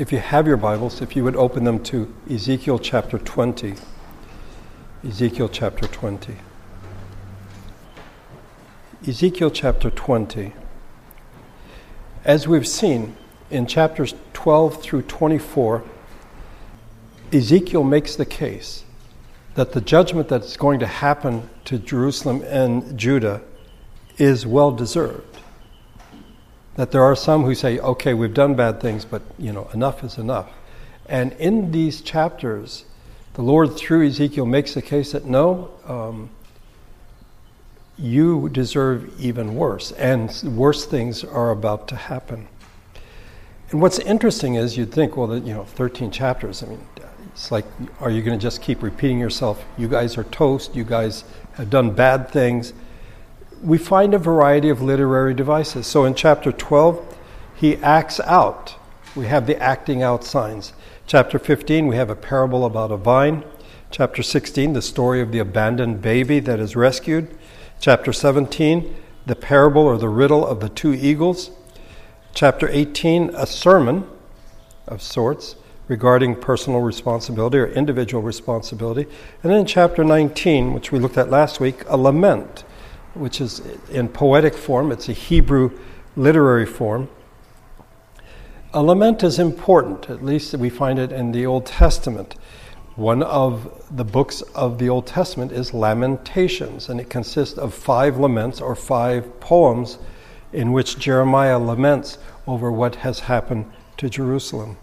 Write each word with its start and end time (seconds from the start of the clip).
if 0.00 0.10
you 0.10 0.18
have 0.18 0.46
your 0.46 0.56
Bibles, 0.56 1.02
if 1.02 1.14
you 1.14 1.22
would 1.24 1.36
open 1.36 1.64
them 1.64 1.78
to 1.84 2.10
Ezekiel 2.30 2.78
chapter 2.78 3.18
20. 3.18 3.74
Ezekiel 5.06 5.46
chapter 5.46 5.86
20. 5.86 6.36
Ezekiel 9.06 9.50
chapter 9.50 9.90
20. 9.90 10.54
As 12.24 12.48
we've 12.48 12.66
seen 12.66 13.14
in 13.50 13.66
chapters 13.66 14.14
12 14.32 14.82
through 14.82 15.02
24, 15.02 15.84
Ezekiel 17.30 17.84
makes 17.84 18.16
the 18.16 18.24
case 18.24 18.84
that 19.54 19.72
the 19.72 19.82
judgment 19.82 20.30
that's 20.30 20.56
going 20.56 20.80
to 20.80 20.86
happen 20.86 21.50
to 21.66 21.78
Jerusalem 21.78 22.42
and 22.46 22.98
Judah 22.98 23.42
is 24.16 24.46
well 24.46 24.72
deserved. 24.72 25.29
That 26.76 26.92
there 26.92 27.02
are 27.02 27.16
some 27.16 27.44
who 27.44 27.54
say, 27.54 27.78
okay, 27.78 28.14
we've 28.14 28.34
done 28.34 28.54
bad 28.54 28.80
things, 28.80 29.04
but 29.04 29.22
you 29.38 29.52
know, 29.52 29.68
enough 29.74 30.04
is 30.04 30.18
enough. 30.18 30.48
And 31.06 31.32
in 31.32 31.72
these 31.72 32.00
chapters, 32.00 32.84
the 33.34 33.42
Lord, 33.42 33.76
through 33.76 34.06
Ezekiel, 34.06 34.46
makes 34.46 34.74
the 34.74 34.82
case 34.82 35.12
that 35.12 35.24
no, 35.24 35.70
um, 35.84 36.30
you 37.98 38.48
deserve 38.48 39.12
even 39.20 39.54
worse, 39.54 39.92
and 39.92 40.30
worse 40.56 40.86
things 40.86 41.22
are 41.22 41.50
about 41.50 41.88
to 41.88 41.96
happen. 41.96 42.48
And 43.70 43.80
what's 43.80 43.98
interesting 43.98 44.54
is 44.54 44.76
you'd 44.76 44.92
think, 44.92 45.16
well, 45.16 45.36
you 45.36 45.54
know, 45.54 45.64
13 45.64 46.10
chapters. 46.10 46.62
I 46.62 46.66
mean, 46.66 46.84
it's 47.32 47.52
like, 47.52 47.64
are 48.00 48.10
you 48.10 48.22
going 48.22 48.36
to 48.38 48.42
just 48.42 48.62
keep 48.62 48.82
repeating 48.82 49.20
yourself? 49.20 49.64
You 49.78 49.86
guys 49.86 50.18
are 50.18 50.24
toast. 50.24 50.74
You 50.74 50.84
guys 50.84 51.24
have 51.54 51.70
done 51.70 51.92
bad 51.92 52.30
things. 52.30 52.72
We 53.62 53.76
find 53.78 54.14
a 54.14 54.18
variety 54.18 54.70
of 54.70 54.80
literary 54.80 55.34
devices. 55.34 55.86
So 55.86 56.04
in 56.04 56.14
chapter 56.14 56.50
12, 56.50 57.18
he 57.54 57.76
acts 57.76 58.18
out. 58.20 58.76
We 59.14 59.26
have 59.26 59.46
the 59.46 59.60
acting 59.60 60.02
out 60.02 60.24
signs. 60.24 60.72
Chapter 61.06 61.38
15, 61.38 61.86
we 61.86 61.96
have 61.96 62.08
a 62.08 62.16
parable 62.16 62.64
about 62.64 62.90
a 62.90 62.96
vine. 62.96 63.44
Chapter 63.90 64.22
16, 64.22 64.72
the 64.72 64.80
story 64.80 65.20
of 65.20 65.32
the 65.32 65.40
abandoned 65.40 66.00
baby 66.00 66.40
that 66.40 66.60
is 66.60 66.76
rescued. 66.76 67.36
Chapter 67.80 68.12
17, 68.12 68.94
the 69.26 69.36
parable 69.36 69.82
or 69.82 69.98
the 69.98 70.08
riddle 70.08 70.46
of 70.46 70.60
the 70.60 70.68
two 70.68 70.94
eagles. 70.94 71.50
Chapter 72.32 72.68
18, 72.68 73.30
a 73.34 73.46
sermon 73.46 74.06
of 74.86 75.02
sorts 75.02 75.56
regarding 75.88 76.36
personal 76.36 76.80
responsibility 76.80 77.58
or 77.58 77.66
individual 77.66 78.22
responsibility. 78.22 79.02
And 79.42 79.50
then 79.50 79.60
in 79.60 79.66
chapter 79.66 80.04
19, 80.04 80.72
which 80.72 80.92
we 80.92 81.00
looked 81.00 81.18
at 81.18 81.30
last 81.30 81.58
week, 81.58 81.82
a 81.88 81.96
lament, 81.96 82.62
which 83.14 83.40
is 83.40 83.60
in 83.90 84.08
poetic 84.08 84.54
form, 84.54 84.92
it's 84.92 85.08
a 85.08 85.12
Hebrew 85.12 85.78
literary 86.16 86.66
form. 86.66 87.08
A 88.72 88.82
lament 88.82 89.24
is 89.24 89.38
important, 89.38 90.08
at 90.08 90.24
least 90.24 90.54
we 90.54 90.70
find 90.70 90.98
it 90.98 91.10
in 91.10 91.32
the 91.32 91.44
Old 91.44 91.66
Testament. 91.66 92.36
One 92.94 93.22
of 93.22 93.84
the 93.90 94.04
books 94.04 94.42
of 94.54 94.78
the 94.78 94.88
Old 94.88 95.06
Testament 95.06 95.52
is 95.52 95.74
Lamentations, 95.74 96.88
and 96.88 97.00
it 97.00 97.10
consists 97.10 97.58
of 97.58 97.74
five 97.74 98.18
laments 98.18 98.60
or 98.60 98.76
five 98.76 99.40
poems 99.40 99.98
in 100.52 100.72
which 100.72 100.98
Jeremiah 100.98 101.58
laments 101.58 102.18
over 102.46 102.70
what 102.70 102.96
has 102.96 103.20
happened 103.20 103.70
to 103.96 104.08
Jerusalem. 104.08 104.76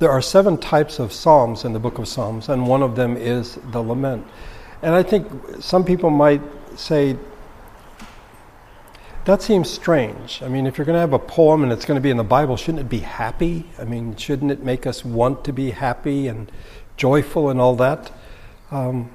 There 0.00 0.10
are 0.10 0.22
seven 0.22 0.58
types 0.58 0.98
of 0.98 1.12
psalms 1.12 1.64
in 1.64 1.72
the 1.72 1.78
book 1.78 1.98
of 1.98 2.08
Psalms, 2.08 2.48
and 2.48 2.66
one 2.66 2.82
of 2.82 2.96
them 2.96 3.16
is 3.16 3.58
the 3.70 3.80
lament. 3.80 4.26
And 4.84 4.94
I 4.94 5.02
think 5.02 5.30
some 5.60 5.82
people 5.82 6.10
might 6.10 6.42
say, 6.76 7.16
that 9.24 9.40
seems 9.40 9.70
strange. 9.70 10.42
I 10.42 10.48
mean, 10.48 10.66
if 10.66 10.76
you're 10.76 10.84
going 10.84 10.96
to 10.96 11.00
have 11.00 11.14
a 11.14 11.18
poem 11.18 11.62
and 11.62 11.72
it's 11.72 11.86
going 11.86 11.96
to 11.96 12.02
be 12.02 12.10
in 12.10 12.18
the 12.18 12.22
Bible, 12.22 12.58
shouldn't 12.58 12.82
it 12.82 12.90
be 12.90 12.98
happy? 12.98 13.70
I 13.78 13.84
mean, 13.84 14.14
shouldn't 14.16 14.50
it 14.50 14.62
make 14.62 14.86
us 14.86 15.02
want 15.02 15.42
to 15.46 15.54
be 15.54 15.70
happy 15.70 16.28
and 16.28 16.52
joyful 16.98 17.48
and 17.48 17.58
all 17.58 17.74
that? 17.76 18.12
Um, 18.70 19.10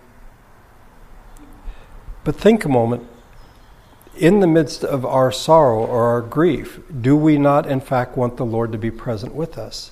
but 2.23 2.35
think 2.35 2.65
a 2.65 2.69
moment. 2.69 3.05
In 4.17 4.39
the 4.39 4.47
midst 4.47 4.83
of 4.83 5.05
our 5.05 5.31
sorrow 5.31 5.85
or 5.85 6.05
our 6.05 6.21
grief, 6.21 6.79
do 6.99 7.15
we 7.15 7.37
not, 7.37 7.67
in 7.67 7.79
fact, 7.79 8.17
want 8.17 8.37
the 8.37 8.45
Lord 8.45 8.71
to 8.71 8.79
be 8.79 8.89
present 8.89 9.35
with 9.35 9.55
us? 9.55 9.91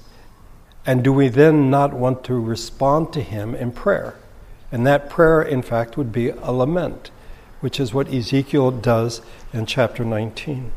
And 0.88 1.04
do 1.04 1.14
we 1.14 1.28
then 1.28 1.70
not 1.70 1.94
want 1.94 2.24
to 2.24 2.34
respond 2.34 3.14
to 3.14 3.22
Him 3.22 3.54
in 3.54 3.72
prayer? 3.72 4.16
And 4.72 4.86
that 4.86 5.10
prayer, 5.10 5.42
in 5.42 5.62
fact, 5.62 5.98
would 5.98 6.12
be 6.12 6.30
a 6.30 6.52
lament, 6.52 7.12
which 7.62 7.80
is 7.80 7.94
what 7.94 8.14
Ezekiel 8.14 8.72
does 8.72 9.22
in 9.54 9.66
chapter 9.66 10.04
19. 10.04 10.72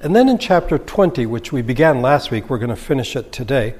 And 0.00 0.14
then 0.14 0.28
in 0.28 0.38
chapter 0.38 0.76
20, 0.76 1.24
which 1.26 1.52
we 1.52 1.62
began 1.62 2.02
last 2.02 2.30
week, 2.30 2.50
we're 2.50 2.58
going 2.58 2.70
to 2.70 2.76
finish 2.76 3.16
it 3.16 3.32
today, 3.32 3.74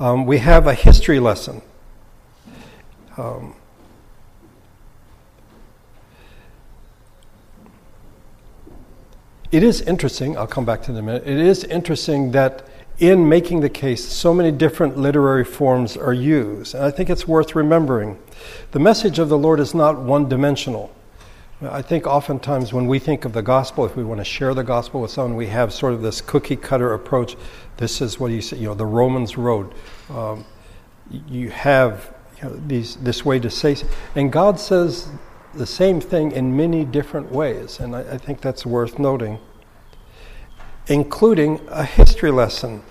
um, 0.00 0.26
we 0.26 0.38
have 0.38 0.66
a 0.66 0.74
history 0.74 1.20
lesson. 1.20 1.62
Um, 3.16 3.54
it 9.52 9.62
is 9.62 9.82
interesting, 9.82 10.36
I'll 10.36 10.46
come 10.46 10.64
back 10.64 10.82
to 10.84 10.92
that 10.92 10.98
in 10.98 11.04
a 11.04 11.06
minute. 11.06 11.26
It 11.26 11.38
is 11.38 11.62
interesting 11.64 12.32
that 12.32 12.66
in 12.98 13.28
making 13.28 13.60
the 13.60 13.70
case, 13.70 14.04
so 14.04 14.32
many 14.32 14.52
different 14.52 14.96
literary 14.96 15.44
forms 15.44 15.96
are 15.96 16.12
used. 16.12 16.74
And 16.74 16.84
I 16.84 16.90
think 16.90 17.10
it's 17.10 17.26
worth 17.26 17.54
remembering. 17.54 18.18
The 18.72 18.78
message 18.78 19.18
of 19.18 19.28
the 19.28 19.38
Lord 19.38 19.60
is 19.60 19.74
not 19.74 19.98
one 19.98 20.28
dimensional. 20.28 20.94
I 21.70 21.80
think 21.80 22.06
oftentimes 22.06 22.72
when 22.72 22.86
we 22.86 22.98
think 22.98 23.24
of 23.24 23.32
the 23.32 23.42
gospel, 23.42 23.84
if 23.84 23.94
we 23.94 24.02
want 24.02 24.18
to 24.18 24.24
share 24.24 24.52
the 24.52 24.64
gospel 24.64 25.00
with 25.00 25.12
someone, 25.12 25.36
we 25.36 25.46
have 25.46 25.72
sort 25.72 25.92
of 25.92 26.02
this 26.02 26.20
cookie 26.20 26.56
cutter 26.56 26.92
approach. 26.92 27.36
This 27.76 28.00
is 28.00 28.18
what 28.18 28.32
you 28.32 28.42
say, 28.42 28.56
you 28.56 28.66
know, 28.66 28.74
the 28.74 28.86
Romans 28.86 29.38
road. 29.38 29.72
Um, 30.10 30.44
you 31.28 31.50
have 31.50 32.14
you 32.38 32.48
know, 32.48 32.56
these, 32.66 32.96
this 32.96 33.24
way 33.24 33.38
to 33.38 33.50
say, 33.50 33.76
and 34.16 34.32
God 34.32 34.58
says 34.58 35.08
the 35.54 35.66
same 35.66 36.00
thing 36.00 36.32
in 36.32 36.56
many 36.56 36.84
different 36.84 37.30
ways, 37.30 37.78
and 37.78 37.94
I, 37.94 38.00
I 38.14 38.18
think 38.18 38.40
that's 38.40 38.66
worth 38.66 38.98
noting, 38.98 39.38
including 40.88 41.60
a 41.68 41.84
history 41.84 42.30
lesson. 42.30 42.82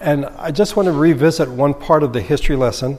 And 0.00 0.26
I 0.26 0.50
just 0.50 0.76
want 0.76 0.86
to 0.86 0.92
revisit 0.92 1.48
one 1.48 1.74
part 1.74 2.02
of 2.02 2.12
the 2.12 2.20
history 2.20 2.56
lesson. 2.56 2.98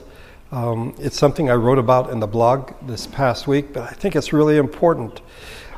Um, 0.51 0.95
it's 0.97 1.17
something 1.17 1.49
I 1.49 1.53
wrote 1.53 1.77
about 1.77 2.09
in 2.09 2.19
the 2.19 2.27
blog 2.27 2.73
this 2.87 3.07
past 3.07 3.47
week, 3.47 3.73
but 3.73 3.83
I 3.83 3.93
think 3.93 4.15
it's 4.15 4.33
really 4.33 4.57
important. 4.57 5.21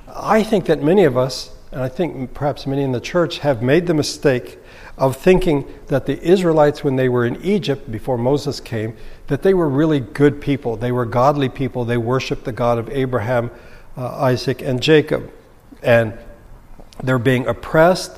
I 0.07 0.44
think 0.44 0.66
that 0.66 0.81
many 0.81 1.03
of 1.03 1.18
us, 1.18 1.56
and 1.72 1.81
I 1.81 1.90
think 1.90 2.34
perhaps 2.34 2.66
many 2.66 2.84
in 2.84 2.91
the 2.91 3.02
church, 3.02 3.40
have 3.40 3.62
made 3.62 3.88
the 3.88 3.94
mistake 3.94 4.57
of 4.97 5.16
thinking 5.16 5.66
that 5.88 6.06
the 6.06 6.22
Israelites, 6.22 6.84
when 6.84 6.97
they 6.97 7.09
were 7.09 7.25
in 7.25 7.41
Egypt 7.41 7.91
before 7.91 8.18
Moses 8.18 8.59
came, 8.59 8.96
that 9.28 9.44
they 9.44 9.53
were 9.53 9.69
really 9.69 10.00
good 10.00 10.41
people. 10.41 10.75
They 10.75 10.91
were 10.91 11.06
godly 11.06 11.50
people. 11.50 11.86
They 11.86 11.97
worshiped 11.97 12.44
the 12.44 12.51
God 12.51 12.78
of 12.78 12.90
Abraham, 12.90 13.50
uh, 13.97 14.07
Isaac, 14.18 14.62
and 14.62 14.81
Jacob. 14.81 15.31
And 15.81 16.18
they're 17.03 17.19
being 17.19 17.47
oppressed, 17.47 18.11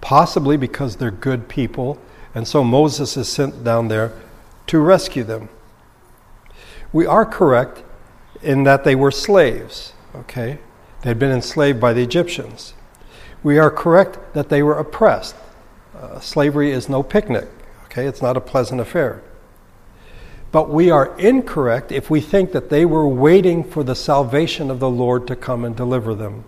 possibly 0.00 0.56
because 0.56 0.96
they're 0.96 1.10
good 1.10 1.48
people 1.48 1.98
and 2.34 2.46
so 2.46 2.62
Moses 2.62 3.16
is 3.16 3.28
sent 3.28 3.64
down 3.64 3.88
there 3.88 4.12
to 4.68 4.78
rescue 4.78 5.24
them. 5.24 5.48
We 6.92 7.06
are 7.06 7.26
correct 7.26 7.82
in 8.42 8.62
that 8.62 8.84
they 8.84 8.94
were 8.94 9.10
slaves, 9.10 9.92
okay? 10.14 10.58
They 11.02 11.10
had 11.10 11.18
been 11.18 11.32
enslaved 11.32 11.80
by 11.80 11.92
the 11.92 12.02
Egyptians. 12.02 12.74
We 13.42 13.58
are 13.58 13.70
correct 13.70 14.34
that 14.34 14.48
they 14.48 14.62
were 14.62 14.78
oppressed. 14.78 15.36
Uh, 15.96 16.20
slavery 16.20 16.70
is 16.70 16.88
no 16.88 17.02
picnic, 17.02 17.48
okay? 17.86 18.06
It's 18.06 18.22
not 18.22 18.36
a 18.36 18.40
pleasant 18.40 18.80
affair. 18.80 19.22
But 20.52 20.70
we 20.70 20.90
are 20.90 21.18
incorrect 21.18 21.92
if 21.92 22.08
we 22.08 22.20
think 22.20 22.52
that 22.52 22.70
they 22.70 22.84
were 22.84 23.08
waiting 23.08 23.64
for 23.64 23.82
the 23.82 23.96
salvation 23.96 24.70
of 24.70 24.80
the 24.80 24.88
Lord 24.88 25.26
to 25.26 25.36
come 25.36 25.64
and 25.64 25.74
deliver 25.74 26.14
them. 26.14 26.44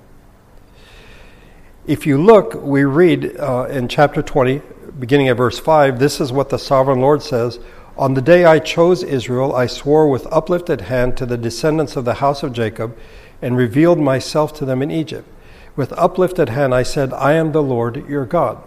If 1.87 2.07
you 2.07 2.23
look, 2.23 2.55
we 2.55 2.85
read 2.85 3.39
uh, 3.39 3.67
in 3.71 3.89
chapter 3.89 4.21
20, 4.21 4.61
beginning 4.99 5.29
at 5.29 5.39
verse 5.39 5.59
5, 5.59 5.99
this 5.99 6.21
is 6.21 6.31
what 6.31 6.51
the 6.51 6.59
sovereign 6.59 7.01
Lord 7.01 7.23
says 7.23 7.59
On 7.97 8.13
the 8.13 8.21
day 8.21 8.45
I 8.45 8.59
chose 8.59 9.03
Israel, 9.03 9.57
I 9.57 9.67
swore 9.67 10.07
with 10.11 10.31
uplifted 10.31 10.83
hand 10.83 11.17
to 11.17 11.25
the 11.25 11.39
descendants 11.39 11.97
of 11.97 12.05
the 12.05 12.15
house 12.15 12.43
of 12.43 12.53
Jacob 12.53 12.95
and 13.41 13.57
revealed 13.57 13.99
myself 13.99 14.53
to 14.59 14.67
them 14.67 14.83
in 14.83 14.91
Egypt. 14.91 15.27
With 15.75 15.95
uplifted 15.95 16.51
hand 16.51 16.75
I 16.75 16.83
said, 16.83 17.15
I 17.15 17.33
am 17.33 17.53
the 17.53 17.63
Lord 17.63 18.07
your 18.07 18.27
God. 18.27 18.63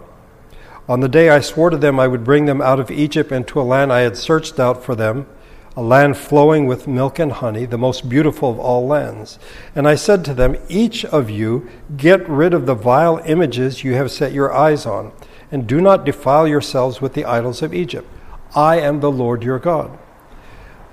On 0.88 0.98
the 0.98 1.08
day 1.08 1.30
I 1.30 1.38
swore 1.38 1.70
to 1.70 1.76
them 1.76 2.00
I 2.00 2.08
would 2.08 2.24
bring 2.24 2.46
them 2.46 2.60
out 2.60 2.80
of 2.80 2.90
Egypt 2.90 3.30
into 3.30 3.60
a 3.60 3.62
land 3.62 3.92
I 3.92 4.00
had 4.00 4.16
searched 4.16 4.58
out 4.58 4.82
for 4.82 4.96
them, 4.96 5.26
a 5.76 5.82
land 5.82 6.16
flowing 6.16 6.66
with 6.66 6.86
milk 6.86 7.18
and 7.18 7.32
honey, 7.32 7.66
the 7.66 7.78
most 7.78 8.08
beautiful 8.08 8.50
of 8.50 8.58
all 8.58 8.86
lands. 8.86 9.38
And 9.74 9.88
I 9.88 9.96
said 9.96 10.24
to 10.24 10.34
them, 10.34 10.56
Each 10.68 11.04
of 11.04 11.28
you 11.28 11.68
get 11.96 12.28
rid 12.28 12.54
of 12.54 12.66
the 12.66 12.74
vile 12.74 13.20
images 13.26 13.82
you 13.82 13.94
have 13.94 14.10
set 14.10 14.32
your 14.32 14.52
eyes 14.52 14.86
on 14.86 15.12
and 15.50 15.66
do 15.66 15.80
not 15.80 16.04
defile 16.04 16.48
yourselves 16.48 17.00
with 17.00 17.14
the 17.14 17.24
idols 17.24 17.62
of 17.62 17.74
Egypt. 17.74 18.08
I 18.54 18.80
am 18.80 19.00
the 19.00 19.10
Lord 19.10 19.42
your 19.42 19.58
God. 19.58 19.98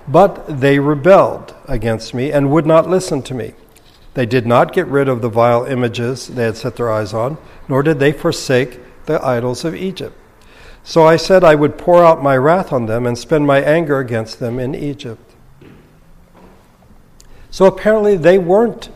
But 0.08 0.60
they 0.60 0.78
rebelled 0.78 1.54
against 1.66 2.12
me 2.12 2.32
and 2.32 2.50
would 2.50 2.66
not 2.66 2.88
listen 2.88 3.22
to 3.22 3.34
me. 3.34 3.54
They 4.14 4.26
did 4.26 4.46
not 4.46 4.72
get 4.72 4.86
rid 4.88 5.08
of 5.08 5.22
the 5.22 5.28
vile 5.28 5.64
images 5.64 6.26
they 6.26 6.44
had 6.44 6.56
set 6.56 6.76
their 6.76 6.92
eyes 6.92 7.14
on, 7.14 7.38
nor 7.68 7.82
did 7.82 7.98
they 7.98 8.12
forsake 8.12 8.80
the 9.06 9.24
idols 9.24 9.64
of 9.64 9.74
Egypt. 9.74 10.16
So 10.84 11.04
I 11.04 11.16
said 11.16 11.44
I 11.44 11.54
would 11.54 11.78
pour 11.78 12.04
out 12.04 12.22
my 12.22 12.36
wrath 12.36 12.72
on 12.72 12.86
them 12.86 13.06
and 13.06 13.16
spend 13.16 13.46
my 13.46 13.60
anger 13.60 13.98
against 13.98 14.40
them 14.40 14.58
in 14.58 14.74
Egypt. 14.74 15.32
So 17.50 17.66
apparently 17.66 18.16
they 18.16 18.38
weren't 18.38 18.90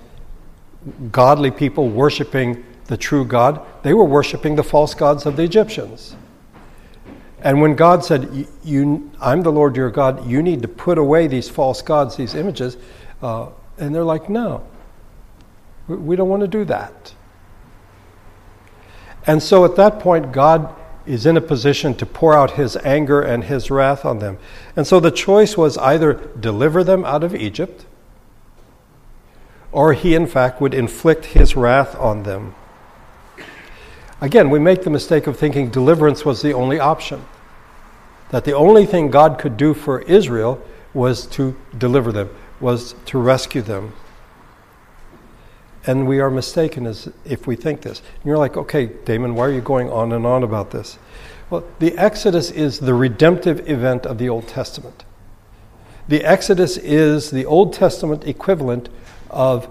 godly 1.12 1.50
people 1.50 1.88
worshiping 1.88 2.64
the 2.86 2.96
true 2.96 3.24
God, 3.24 3.60
they 3.82 3.92
were 3.92 4.04
worshiping 4.04 4.54
the 4.54 4.62
false 4.62 4.94
gods 4.94 5.26
of 5.26 5.36
the 5.36 5.42
Egyptians. 5.42 6.14
And 7.40 7.60
when 7.60 7.74
God 7.74 8.04
said, 8.04 8.46
you, 8.64 9.10
I'm 9.20 9.42
the 9.42 9.52
Lord 9.52 9.76
your 9.76 9.90
God, 9.90 10.26
you 10.26 10.42
need 10.42 10.62
to 10.62 10.68
put 10.68 10.96
away 10.96 11.26
these 11.26 11.48
false 11.48 11.82
gods, 11.82 12.16
these 12.16 12.34
images, 12.34 12.76
uh, 13.22 13.48
and 13.78 13.94
they're 13.94 14.04
like, 14.04 14.30
no, 14.30 14.64
we 15.88 16.16
don't 16.16 16.28
want 16.28 16.42
to 16.42 16.48
do 16.48 16.64
that. 16.64 17.12
And 19.26 19.42
so 19.42 19.64
at 19.64 19.76
that 19.76 19.98
point, 19.98 20.32
God 20.32 20.74
is 21.06 21.26
in 21.26 21.36
a 21.36 21.40
position 21.40 21.94
to 21.94 22.06
pour 22.06 22.34
out 22.34 22.52
his 22.52 22.76
anger 22.78 23.20
and 23.20 23.44
his 23.44 23.70
wrath 23.70 24.04
on 24.04 24.18
them. 24.18 24.38
And 24.74 24.86
so 24.86 25.00
the 25.00 25.10
choice 25.10 25.56
was 25.56 25.78
either 25.78 26.14
deliver 26.38 26.82
them 26.82 27.04
out 27.04 27.22
of 27.22 27.34
Egypt, 27.34 27.86
or 29.72 29.92
he, 29.92 30.14
in 30.14 30.26
fact, 30.26 30.60
would 30.60 30.74
inflict 30.74 31.26
his 31.26 31.54
wrath 31.56 31.94
on 31.96 32.22
them. 32.22 32.54
Again, 34.20 34.48
we 34.48 34.58
make 34.58 34.82
the 34.82 34.90
mistake 34.90 35.26
of 35.26 35.38
thinking 35.38 35.70
deliverance 35.70 36.24
was 36.24 36.40
the 36.42 36.54
only 36.54 36.80
option. 36.80 37.24
That 38.30 38.44
the 38.44 38.54
only 38.54 38.86
thing 38.86 39.10
God 39.10 39.38
could 39.38 39.56
do 39.56 39.74
for 39.74 40.00
Israel 40.02 40.60
was 40.94 41.26
to 41.26 41.54
deliver 41.76 42.10
them, 42.10 42.30
was 42.58 42.94
to 43.06 43.18
rescue 43.18 43.62
them. 43.62 43.92
And 45.86 46.06
we 46.06 46.18
are 46.18 46.30
mistaken 46.30 46.86
as 46.86 47.08
if 47.24 47.46
we 47.46 47.54
think 47.54 47.82
this. 47.82 48.00
And 48.00 48.24
you're 48.24 48.38
like, 48.38 48.56
okay, 48.56 48.86
Damon, 48.86 49.34
why 49.34 49.46
are 49.46 49.52
you 49.52 49.60
going 49.60 49.88
on 49.88 50.12
and 50.12 50.26
on 50.26 50.42
about 50.42 50.72
this? 50.72 50.98
Well, 51.48 51.64
the 51.78 51.96
Exodus 51.96 52.50
is 52.50 52.80
the 52.80 52.94
redemptive 52.94 53.68
event 53.68 54.04
of 54.04 54.18
the 54.18 54.28
Old 54.28 54.48
Testament. 54.48 55.04
The 56.08 56.24
Exodus 56.24 56.76
is 56.76 57.30
the 57.30 57.46
Old 57.46 57.72
Testament 57.72 58.26
equivalent 58.26 58.88
of 59.30 59.68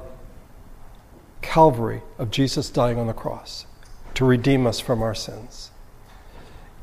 Calvary, 1.42 2.02
of 2.18 2.32
Jesus 2.32 2.70
dying 2.70 2.98
on 2.98 3.08
the 3.08 3.14
cross 3.14 3.66
to 4.16 4.26
redeem 4.26 4.66
us 4.66 4.80
from 4.80 5.02
our 5.04 5.14
sins. 5.14 5.72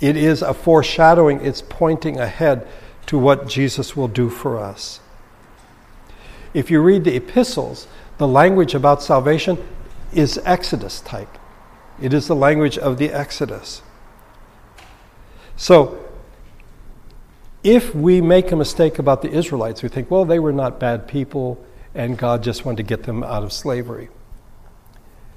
It 0.00 0.16
is 0.16 0.42
a 0.42 0.54
foreshadowing, 0.54 1.44
it's 1.44 1.62
pointing 1.62 2.18
ahead 2.18 2.66
to 3.06 3.18
what 3.18 3.48
Jesus 3.48 3.96
will 3.96 4.08
do 4.08 4.28
for 4.28 4.58
us. 4.58 5.00
If 6.54 6.70
you 6.70 6.80
read 6.82 7.04
the 7.04 7.16
epistles, 7.16 7.86
the 8.22 8.28
language 8.28 8.72
about 8.72 9.02
salvation 9.02 9.58
is 10.12 10.38
Exodus 10.44 11.00
type. 11.00 11.38
It 12.00 12.14
is 12.14 12.28
the 12.28 12.36
language 12.36 12.78
of 12.78 12.96
the 12.96 13.10
Exodus. 13.10 13.82
So, 15.56 15.98
if 17.64 17.92
we 17.96 18.20
make 18.20 18.52
a 18.52 18.56
mistake 18.56 19.00
about 19.00 19.22
the 19.22 19.30
Israelites, 19.30 19.82
we 19.82 19.88
think, 19.88 20.08
well, 20.08 20.24
they 20.24 20.38
were 20.38 20.52
not 20.52 20.78
bad 20.78 21.08
people 21.08 21.64
and 21.96 22.16
God 22.16 22.44
just 22.44 22.64
wanted 22.64 22.76
to 22.76 22.82
get 22.84 23.02
them 23.02 23.24
out 23.24 23.42
of 23.42 23.52
slavery, 23.52 24.08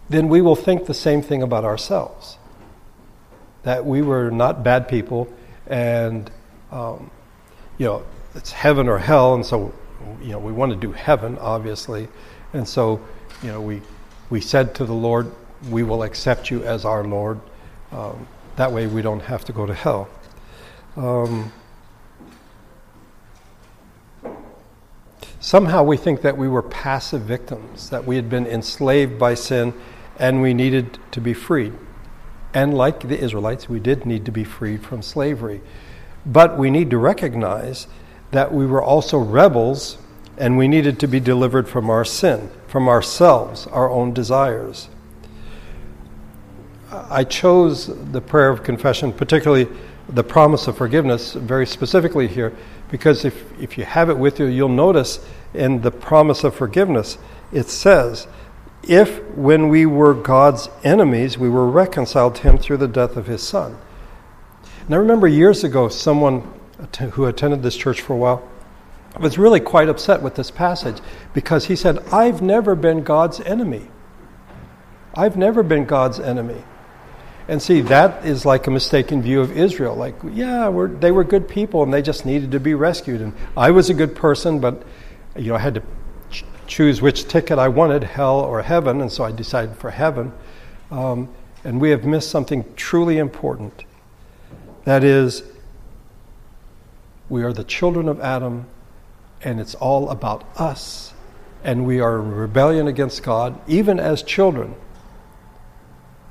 then 0.07 0.29
we 0.29 0.39
will 0.39 0.55
think 0.55 0.85
the 0.85 0.93
same 0.93 1.23
thing 1.23 1.41
about 1.41 1.65
ourselves 1.65 2.37
that 3.63 3.83
we 3.83 4.03
were 4.03 4.29
not 4.29 4.63
bad 4.63 4.87
people 4.87 5.27
and, 5.65 6.29
um, 6.71 7.09
you 7.79 7.87
know, 7.87 8.05
it's 8.35 8.51
heaven 8.51 8.87
or 8.87 8.99
hell, 8.99 9.33
and 9.33 9.43
so, 9.43 9.73
you 10.21 10.29
know, 10.29 10.39
we 10.39 10.51
want 10.51 10.71
to 10.71 10.77
do 10.77 10.91
heaven, 10.91 11.35
obviously. 11.39 12.07
And 12.55 12.65
so, 12.67 13.01
you 13.43 13.49
know, 13.49 13.59
we, 13.59 13.81
we 14.29 14.39
said 14.39 14.73
to 14.75 14.85
the 14.85 14.93
Lord, 14.93 15.29
we 15.69 15.83
will 15.83 16.03
accept 16.03 16.49
you 16.49 16.63
as 16.63 16.85
our 16.85 17.03
Lord. 17.03 17.39
Um, 17.91 18.27
that 18.55 18.71
way 18.71 18.87
we 18.87 19.01
don't 19.01 19.21
have 19.21 19.43
to 19.45 19.51
go 19.53 19.65
to 19.65 19.73
hell. 19.73 20.07
Um, 20.95 21.51
somehow 25.41 25.83
we 25.83 25.97
think 25.97 26.21
that 26.21 26.37
we 26.37 26.47
were 26.47 26.61
passive 26.61 27.23
victims, 27.23 27.89
that 27.89 28.05
we 28.05 28.15
had 28.15 28.29
been 28.29 28.47
enslaved 28.47 29.19
by 29.19 29.33
sin 29.33 29.73
and 30.17 30.41
we 30.41 30.53
needed 30.53 30.97
to 31.11 31.19
be 31.19 31.33
freed. 31.33 31.73
And 32.53 32.73
like 32.73 33.01
the 33.01 33.19
Israelites, 33.19 33.67
we 33.67 33.81
did 33.81 34.05
need 34.05 34.23
to 34.25 34.31
be 34.31 34.45
freed 34.45 34.81
from 34.85 35.01
slavery. 35.01 35.59
But 36.25 36.57
we 36.57 36.71
need 36.71 36.89
to 36.91 36.97
recognize 36.97 37.87
that 38.31 38.53
we 38.53 38.65
were 38.65 38.81
also 38.81 39.17
rebels 39.17 39.97
and 40.37 40.57
we 40.57 40.67
needed 40.67 40.99
to 40.99 41.07
be 41.07 41.19
delivered 41.19 41.67
from 41.67 41.89
our 41.89 42.05
sin, 42.05 42.49
from 42.67 42.89
ourselves, 42.89 43.67
our 43.67 43.89
own 43.89 44.13
desires. 44.13 44.89
I 46.91 47.23
chose 47.23 47.87
the 48.11 48.21
prayer 48.21 48.49
of 48.49 48.63
confession, 48.63 49.11
particularly 49.13 49.67
the 50.07 50.23
promise 50.23 50.67
of 50.67 50.77
forgiveness, 50.77 51.33
very 51.33 51.65
specifically 51.65 52.27
here, 52.27 52.53
because 52.91 53.25
if, 53.25 53.43
if 53.59 53.77
you 53.77 53.85
have 53.85 54.09
it 54.09 54.17
with 54.17 54.39
you, 54.39 54.45
you'll 54.45 54.69
notice 54.69 55.19
in 55.53 55.81
the 55.81 55.91
promise 55.91 56.43
of 56.43 56.55
forgiveness, 56.55 57.17
it 57.51 57.69
says, 57.69 58.27
If 58.83 59.23
when 59.35 59.69
we 59.69 59.85
were 59.85 60.13
God's 60.13 60.69
enemies, 60.83 61.37
we 61.37 61.49
were 61.49 61.67
reconciled 61.67 62.35
to 62.35 62.41
him 62.43 62.57
through 62.57 62.77
the 62.77 62.87
death 62.87 63.17
of 63.17 63.27
his 63.27 63.41
son. 63.41 63.77
And 64.85 64.93
I 64.93 64.97
remember 64.97 65.27
years 65.27 65.63
ago, 65.63 65.89
someone 65.89 66.53
who 67.13 67.25
attended 67.25 67.63
this 67.63 67.75
church 67.75 68.01
for 68.01 68.13
a 68.13 68.17
while 68.17 68.47
was 69.19 69.37
really 69.37 69.59
quite 69.59 69.89
upset 69.89 70.21
with 70.21 70.35
this 70.35 70.51
passage 70.51 70.97
because 71.33 71.65
he 71.65 71.75
said, 71.75 71.99
I've 72.11 72.41
never 72.41 72.75
been 72.75 73.03
God's 73.03 73.39
enemy. 73.41 73.87
I've 75.15 75.37
never 75.37 75.63
been 75.63 75.85
God's 75.85 76.19
enemy. 76.19 76.63
And 77.47 77.61
see, 77.61 77.81
that 77.81 78.25
is 78.25 78.45
like 78.45 78.67
a 78.67 78.71
mistaken 78.71 79.21
view 79.21 79.39
of 79.39 79.55
Israel. 79.55 79.95
Like, 79.95 80.15
yeah, 80.33 80.69
they 80.99 81.11
were 81.11 81.23
good 81.23 81.47
people 81.47 81.83
and 81.83 81.93
they 81.93 82.01
just 82.01 82.25
needed 82.25 82.51
to 82.51 82.59
be 82.59 82.73
rescued. 82.73 83.21
And 83.21 83.33
I 83.55 83.71
was 83.71 83.89
a 83.89 83.93
good 83.93 84.15
person, 84.15 84.59
but 84.59 84.83
you 85.35 85.49
know, 85.49 85.55
I 85.55 85.59
had 85.59 85.75
to 85.75 85.83
ch- 86.31 86.43
choose 86.65 87.01
which 87.01 87.27
ticket 87.27 87.59
I 87.59 87.67
wanted, 87.67 88.03
hell 88.03 88.39
or 88.39 88.61
heaven, 88.61 89.01
and 89.01 89.11
so 89.11 89.23
I 89.23 89.31
decided 89.31 89.77
for 89.77 89.91
heaven. 89.91 90.33
Um, 90.91 91.29
and 91.63 91.79
we 91.79 91.91
have 91.91 92.03
missed 92.03 92.29
something 92.29 92.65
truly 92.75 93.17
important. 93.17 93.85
That 94.85 95.03
is, 95.03 95.43
we 97.29 97.43
are 97.43 97.53
the 97.53 97.63
children 97.63 98.07
of 98.07 98.19
Adam 98.21 98.65
and 99.41 99.59
it's 99.59 99.75
all 99.75 100.09
about 100.09 100.43
us. 100.57 101.13
And 101.63 101.85
we 101.85 101.99
are 101.99 102.19
in 102.19 102.31
rebellion 102.31 102.87
against 102.87 103.23
God, 103.23 103.59
even 103.67 103.99
as 103.99 104.21
children. 104.21 104.75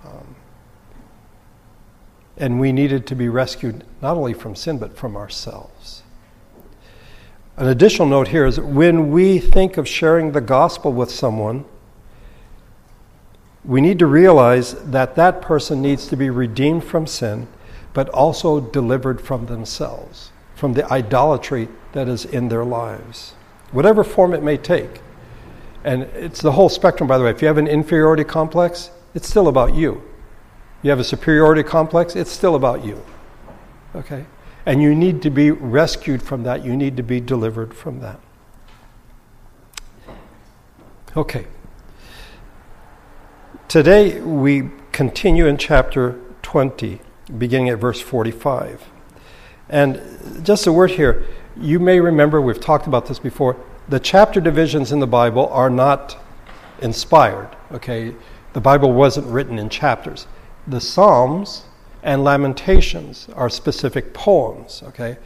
Um, 0.04 0.36
and 2.36 2.60
we 2.60 2.72
needed 2.72 3.06
to 3.08 3.14
be 3.14 3.28
rescued 3.28 3.84
not 4.00 4.16
only 4.16 4.34
from 4.34 4.54
sin, 4.54 4.78
but 4.78 4.96
from 4.96 5.16
ourselves. 5.16 6.02
An 7.56 7.68
additional 7.68 8.08
note 8.08 8.28
here 8.28 8.46
is 8.46 8.58
when 8.58 9.12
we 9.12 9.38
think 9.38 9.76
of 9.76 9.86
sharing 9.86 10.32
the 10.32 10.40
gospel 10.40 10.92
with 10.92 11.10
someone, 11.10 11.64
we 13.64 13.80
need 13.80 13.98
to 14.00 14.06
realize 14.06 14.74
that 14.90 15.14
that 15.14 15.40
person 15.40 15.80
needs 15.80 16.06
to 16.08 16.16
be 16.16 16.30
redeemed 16.30 16.84
from 16.84 17.06
sin, 17.06 17.46
but 17.92 18.08
also 18.08 18.60
delivered 18.60 19.20
from 19.20 19.46
themselves, 19.46 20.32
from 20.54 20.74
the 20.74 20.90
idolatry 20.92 21.68
that 21.92 22.08
is 22.08 22.24
in 22.24 22.48
their 22.48 22.64
lives, 22.64 23.34
whatever 23.72 24.04
form 24.04 24.34
it 24.34 24.42
may 24.42 24.56
take. 24.56 25.00
And 25.84 26.04
it's 26.14 26.40
the 26.40 26.52
whole 26.52 26.68
spectrum, 26.68 27.06
by 27.08 27.18
the 27.18 27.24
way. 27.24 27.30
If 27.30 27.42
you 27.42 27.48
have 27.48 27.58
an 27.58 27.66
inferiority 27.66 28.24
complex, 28.24 28.90
it's 29.14 29.28
still 29.28 29.48
about 29.48 29.74
you. 29.74 30.02
You 30.82 30.90
have 30.90 31.00
a 31.00 31.04
superiority 31.04 31.62
complex, 31.62 32.16
it's 32.16 32.30
still 32.30 32.54
about 32.54 32.84
you. 32.84 33.02
Okay? 33.94 34.26
And 34.66 34.82
you 34.82 34.94
need 34.94 35.22
to 35.22 35.30
be 35.30 35.50
rescued 35.50 36.22
from 36.22 36.42
that. 36.44 36.64
You 36.64 36.76
need 36.76 36.96
to 36.96 37.02
be 37.02 37.20
delivered 37.20 37.74
from 37.74 38.00
that. 38.00 38.20
Okay. 41.16 41.46
Today 43.68 44.20
we 44.20 44.70
continue 44.92 45.46
in 45.46 45.58
chapter 45.58 46.18
20, 46.42 47.00
beginning 47.38 47.68
at 47.68 47.78
verse 47.78 48.00
45. 48.00 48.93
And 49.74 50.00
just 50.44 50.68
a 50.68 50.72
word 50.72 50.92
here 50.92 51.26
you 51.60 51.80
may 51.80 52.00
remember, 52.00 52.40
we've 52.40 52.60
talked 52.60 52.86
about 52.86 53.06
this 53.06 53.18
before, 53.18 53.56
the 53.88 54.00
chapter 54.00 54.40
divisions 54.40 54.92
in 54.92 55.00
the 55.00 55.06
Bible 55.06 55.48
are 55.48 55.70
not 55.70 56.16
inspired, 56.80 57.50
okay? 57.72 58.14
The 58.52 58.60
Bible 58.60 58.92
wasn't 58.92 59.26
written 59.26 59.58
in 59.58 59.68
chapters. 59.68 60.26
The 60.66 60.80
Psalms 60.80 61.64
and 62.02 62.24
Lamentations 62.24 63.28
are 63.34 63.50
specific 63.50 64.14
poems, 64.14 64.82
okay? 64.86 65.16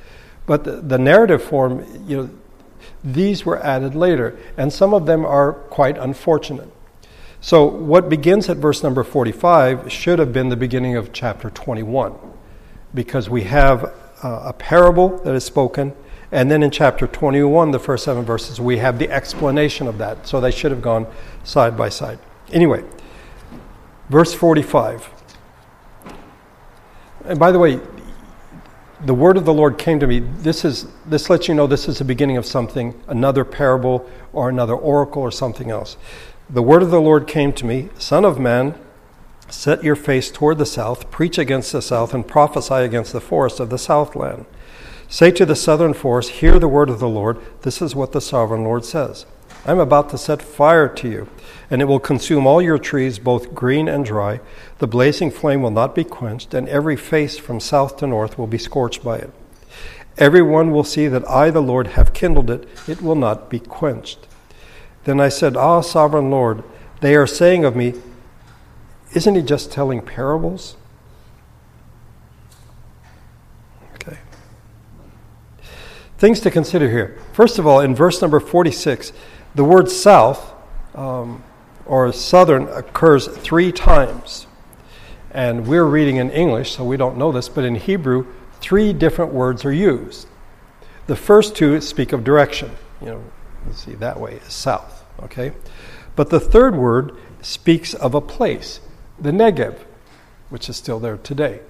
But 0.46 0.64
the, 0.64 0.80
the 0.80 0.98
narrative 0.98 1.42
form, 1.42 1.84
you 2.06 2.16
know, 2.16 2.30
these 3.04 3.44
were 3.44 3.62
added 3.62 3.94
later, 3.94 4.38
and 4.56 4.72
some 4.72 4.94
of 4.94 5.06
them 5.06 5.26
are 5.26 5.52
quite 5.52 5.98
unfortunate. 5.98 6.70
So, 7.40 7.64
what 7.64 8.08
begins 8.08 8.48
at 8.48 8.56
verse 8.56 8.82
number 8.82 9.04
45 9.04 9.92
should 9.92 10.18
have 10.18 10.32
been 10.32 10.48
the 10.48 10.56
beginning 10.56 10.96
of 10.96 11.12
chapter 11.12 11.50
21, 11.50 12.14
because 12.94 13.30
we 13.30 13.44
have 13.44 13.92
uh, 14.22 14.42
a 14.46 14.52
parable 14.52 15.18
that 15.18 15.34
is 15.34 15.44
spoken 15.44 15.94
and 16.30 16.50
then 16.50 16.62
in 16.62 16.70
chapter 16.70 17.06
21, 17.06 17.70
the 17.70 17.78
first 17.78 18.04
seven 18.04 18.24
verses, 18.24 18.60
we 18.60 18.78
have 18.78 18.98
the 18.98 19.10
explanation 19.10 19.86
of 19.86 19.98
that. 19.98 20.26
So 20.26 20.40
they 20.40 20.50
should 20.50 20.70
have 20.70 20.82
gone 20.82 21.06
side 21.42 21.76
by 21.76 21.88
side. 21.88 22.18
Anyway, 22.52 22.84
verse 24.10 24.34
45. 24.34 25.08
And 27.24 27.38
by 27.38 27.50
the 27.50 27.58
way, 27.58 27.80
the 29.04 29.14
word 29.14 29.36
of 29.36 29.44
the 29.44 29.54
Lord 29.54 29.78
came 29.78 30.00
to 30.00 30.06
me. 30.06 30.18
This 30.18 30.64
is 30.64 30.88
this 31.06 31.30
lets 31.30 31.46
you 31.46 31.54
know 31.54 31.66
this 31.66 31.88
is 31.88 31.98
the 31.98 32.04
beginning 32.04 32.36
of 32.36 32.44
something, 32.44 33.00
another 33.06 33.44
parable 33.44 34.08
or 34.32 34.48
another 34.48 34.74
oracle 34.74 35.22
or 35.22 35.30
something 35.30 35.70
else. 35.70 35.96
The 36.50 36.62
word 36.62 36.82
of 36.82 36.90
the 36.90 37.00
Lord 37.00 37.26
came 37.26 37.52
to 37.54 37.66
me, 37.66 37.90
Son 37.98 38.24
of 38.24 38.38
man, 38.40 38.74
set 39.50 39.84
your 39.84 39.96
face 39.96 40.30
toward 40.30 40.58
the 40.58 40.66
south, 40.66 41.10
preach 41.10 41.38
against 41.38 41.72
the 41.72 41.82
south, 41.82 42.14
and 42.14 42.26
prophesy 42.26 42.74
against 42.74 43.12
the 43.12 43.20
forest 43.20 43.60
of 43.60 43.70
the 43.70 43.78
southland. 43.78 44.46
Say 45.08 45.30
to 45.32 45.46
the 45.46 45.56
southern 45.56 45.94
forest, 45.94 46.30
Hear 46.30 46.58
the 46.58 46.68
word 46.68 46.90
of 46.90 47.00
the 47.00 47.08
Lord. 47.08 47.38
This 47.62 47.80
is 47.80 47.94
what 47.94 48.12
the 48.12 48.20
sovereign 48.20 48.64
Lord 48.64 48.84
says. 48.84 49.24
I'm 49.64 49.78
about 49.78 50.10
to 50.10 50.18
set 50.18 50.42
fire 50.42 50.88
to 50.88 51.08
you, 51.08 51.28
and 51.70 51.82
it 51.82 51.86
will 51.86 51.98
consume 51.98 52.46
all 52.46 52.62
your 52.62 52.78
trees, 52.78 53.18
both 53.18 53.54
green 53.54 53.88
and 53.88 54.04
dry. 54.04 54.40
The 54.78 54.86
blazing 54.86 55.30
flame 55.30 55.62
will 55.62 55.70
not 55.70 55.94
be 55.94 56.04
quenched, 56.04 56.54
and 56.54 56.68
every 56.68 56.96
face 56.96 57.38
from 57.38 57.60
south 57.60 57.96
to 57.98 58.06
north 58.06 58.38
will 58.38 58.46
be 58.46 58.58
scorched 58.58 59.02
by 59.02 59.18
it. 59.18 59.32
Everyone 60.18 60.72
will 60.72 60.84
see 60.84 61.06
that 61.08 61.28
I, 61.28 61.50
the 61.50 61.62
Lord, 61.62 61.88
have 61.88 62.12
kindled 62.12 62.50
it. 62.50 62.68
It 62.86 63.00
will 63.00 63.14
not 63.14 63.48
be 63.48 63.60
quenched. 63.60 64.26
Then 65.04 65.20
I 65.20 65.28
said, 65.28 65.56
Ah, 65.56 65.80
sovereign 65.80 66.30
Lord, 66.30 66.64
they 67.00 67.14
are 67.14 67.26
saying 67.26 67.64
of 67.64 67.76
me, 67.76 67.94
Isn't 69.14 69.34
he 69.34 69.42
just 69.42 69.72
telling 69.72 70.02
parables? 70.02 70.76
Okay. 73.94 74.18
Things 76.18 76.40
to 76.40 76.50
consider 76.50 76.90
here. 76.90 77.18
First 77.32 77.58
of 77.58 77.66
all, 77.66 77.80
in 77.80 77.94
verse 77.94 78.20
number 78.20 78.40
46, 78.40 79.12
the 79.54 79.64
word 79.64 79.90
south 79.90 80.54
um, 80.94 81.42
or 81.86 82.12
southern 82.12 82.68
occurs 82.68 83.26
three 83.28 83.72
times. 83.72 84.46
And 85.30 85.66
we're 85.66 85.84
reading 85.84 86.16
in 86.16 86.30
English, 86.30 86.72
so 86.76 86.84
we 86.84 86.96
don't 86.96 87.16
know 87.16 87.32
this, 87.32 87.48
but 87.48 87.64
in 87.64 87.74
Hebrew, 87.76 88.26
three 88.60 88.92
different 88.92 89.32
words 89.32 89.64
are 89.64 89.72
used. 89.72 90.26
The 91.06 91.16
first 91.16 91.56
two 91.56 91.80
speak 91.80 92.12
of 92.12 92.24
direction. 92.24 92.72
You 93.00 93.06
know, 93.06 93.24
let's 93.66 93.84
see, 93.84 93.94
that 93.94 94.20
way 94.20 94.34
is 94.34 94.52
south, 94.52 95.04
okay? 95.22 95.52
But 96.16 96.30
the 96.30 96.40
third 96.40 96.76
word 96.76 97.16
speaks 97.40 97.94
of 97.94 98.14
a 98.14 98.20
place, 98.20 98.80
the 99.20 99.30
Negev, 99.30 99.78
which 100.50 100.68
is 100.68 100.76
still 100.76 100.98
there 100.98 101.16
today. 101.18 101.60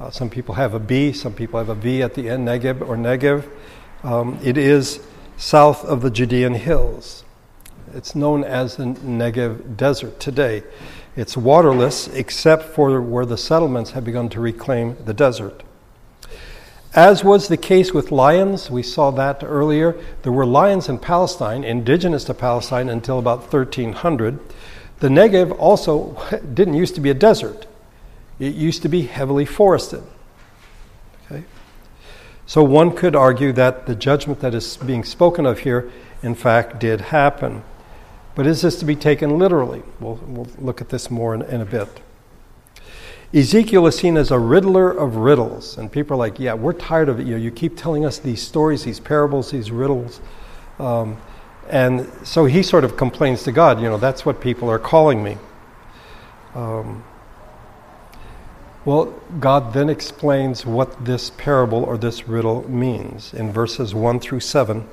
Uh, 0.00 0.10
some 0.10 0.28
people 0.28 0.56
have 0.56 0.74
a 0.74 0.80
B, 0.80 1.12
some 1.12 1.32
people 1.32 1.58
have 1.58 1.68
a 1.68 1.74
V 1.74 2.02
at 2.02 2.14
the 2.14 2.28
end, 2.28 2.46
Negeb 2.46 2.80
or 2.80 2.96
Negev. 2.96 3.48
Um, 4.02 4.38
it 4.42 4.58
is 4.58 5.00
south 5.36 5.84
of 5.84 6.02
the 6.02 6.10
Judean 6.10 6.54
hills. 6.54 7.24
It's 7.94 8.14
known 8.14 8.42
as 8.42 8.76
the 8.76 8.84
Negev 8.84 9.76
Desert 9.76 10.18
today. 10.18 10.64
It's 11.16 11.36
waterless 11.36 12.08
except 12.08 12.64
for 12.64 13.00
where 13.00 13.24
the 13.24 13.38
settlements 13.38 13.92
have 13.92 14.04
begun 14.04 14.28
to 14.30 14.40
reclaim 14.40 14.96
the 15.04 15.14
desert. 15.14 15.62
As 16.92 17.24
was 17.24 17.48
the 17.48 17.56
case 17.56 17.92
with 17.92 18.12
lions, 18.12 18.70
we 18.70 18.82
saw 18.82 19.10
that 19.12 19.42
earlier. 19.44 19.96
There 20.22 20.32
were 20.32 20.46
lions 20.46 20.88
in 20.88 20.98
Palestine, 20.98 21.64
indigenous 21.64 22.24
to 22.24 22.34
Palestine 22.34 22.88
until 22.88 23.18
about 23.18 23.52
1300. 23.52 24.38
The 25.00 25.08
Negev 25.08 25.56
also 25.58 26.16
didn't 26.54 26.74
used 26.74 26.94
to 26.94 27.00
be 27.00 27.10
a 27.10 27.14
desert, 27.14 27.66
it 28.38 28.54
used 28.54 28.82
to 28.82 28.88
be 28.88 29.02
heavily 29.02 29.44
forested. 29.44 30.02
Okay? 31.26 31.44
So 32.46 32.62
one 32.62 32.94
could 32.94 33.16
argue 33.16 33.52
that 33.52 33.86
the 33.86 33.94
judgment 33.94 34.40
that 34.40 34.54
is 34.54 34.76
being 34.76 35.04
spoken 35.04 35.46
of 35.46 35.60
here, 35.60 35.90
in 36.22 36.34
fact, 36.34 36.78
did 36.78 37.00
happen. 37.00 37.62
But 38.34 38.46
is 38.46 38.62
this 38.62 38.78
to 38.80 38.84
be 38.84 38.96
taken 38.96 39.38
literally? 39.38 39.82
We'll, 40.00 40.18
we'll 40.26 40.48
look 40.58 40.80
at 40.80 40.88
this 40.88 41.10
more 41.10 41.34
in, 41.34 41.42
in, 41.42 41.60
a 41.60 41.64
bit. 41.64 41.88
Ezekiel 43.32 43.86
is 43.86 43.96
seen 43.96 44.16
as 44.16 44.30
a 44.30 44.38
riddler 44.38 44.90
of 44.90 45.16
riddles, 45.16 45.78
and 45.78 45.90
people 45.90 46.14
are 46.14 46.18
like, 46.18 46.40
"Yeah, 46.40 46.54
we're 46.54 46.72
tired 46.72 47.08
of 47.08 47.20
it. 47.20 47.26
You 47.26 47.32
know, 47.32 47.42
you 47.42 47.50
keep 47.50 47.76
telling 47.76 48.04
us 48.04 48.18
these 48.18 48.42
stories, 48.42 48.84
these 48.84 49.00
parables, 49.00 49.50
these 49.50 49.70
riddles." 49.70 50.20
Um, 50.78 51.16
and 51.68 52.10
so 52.22 52.44
he 52.44 52.62
sort 52.62 52.84
of 52.84 52.96
complains 52.96 53.42
to 53.44 53.52
God, 53.52 53.80
"You 53.80 53.88
know, 53.88 53.98
that's 53.98 54.24
what 54.24 54.40
people 54.40 54.70
are 54.70 54.78
calling 54.78 55.22
me." 55.22 55.38
Um, 56.54 57.02
well, 58.84 59.14
God 59.40 59.72
then 59.72 59.88
explains 59.88 60.66
what 60.66 61.06
this 61.06 61.30
parable 61.30 61.82
or 61.82 61.96
this 61.96 62.28
riddle 62.28 62.68
means 62.70 63.32
in 63.32 63.50
verses 63.50 63.94
1 63.94 64.20
through 64.20 64.40
7 64.40 64.86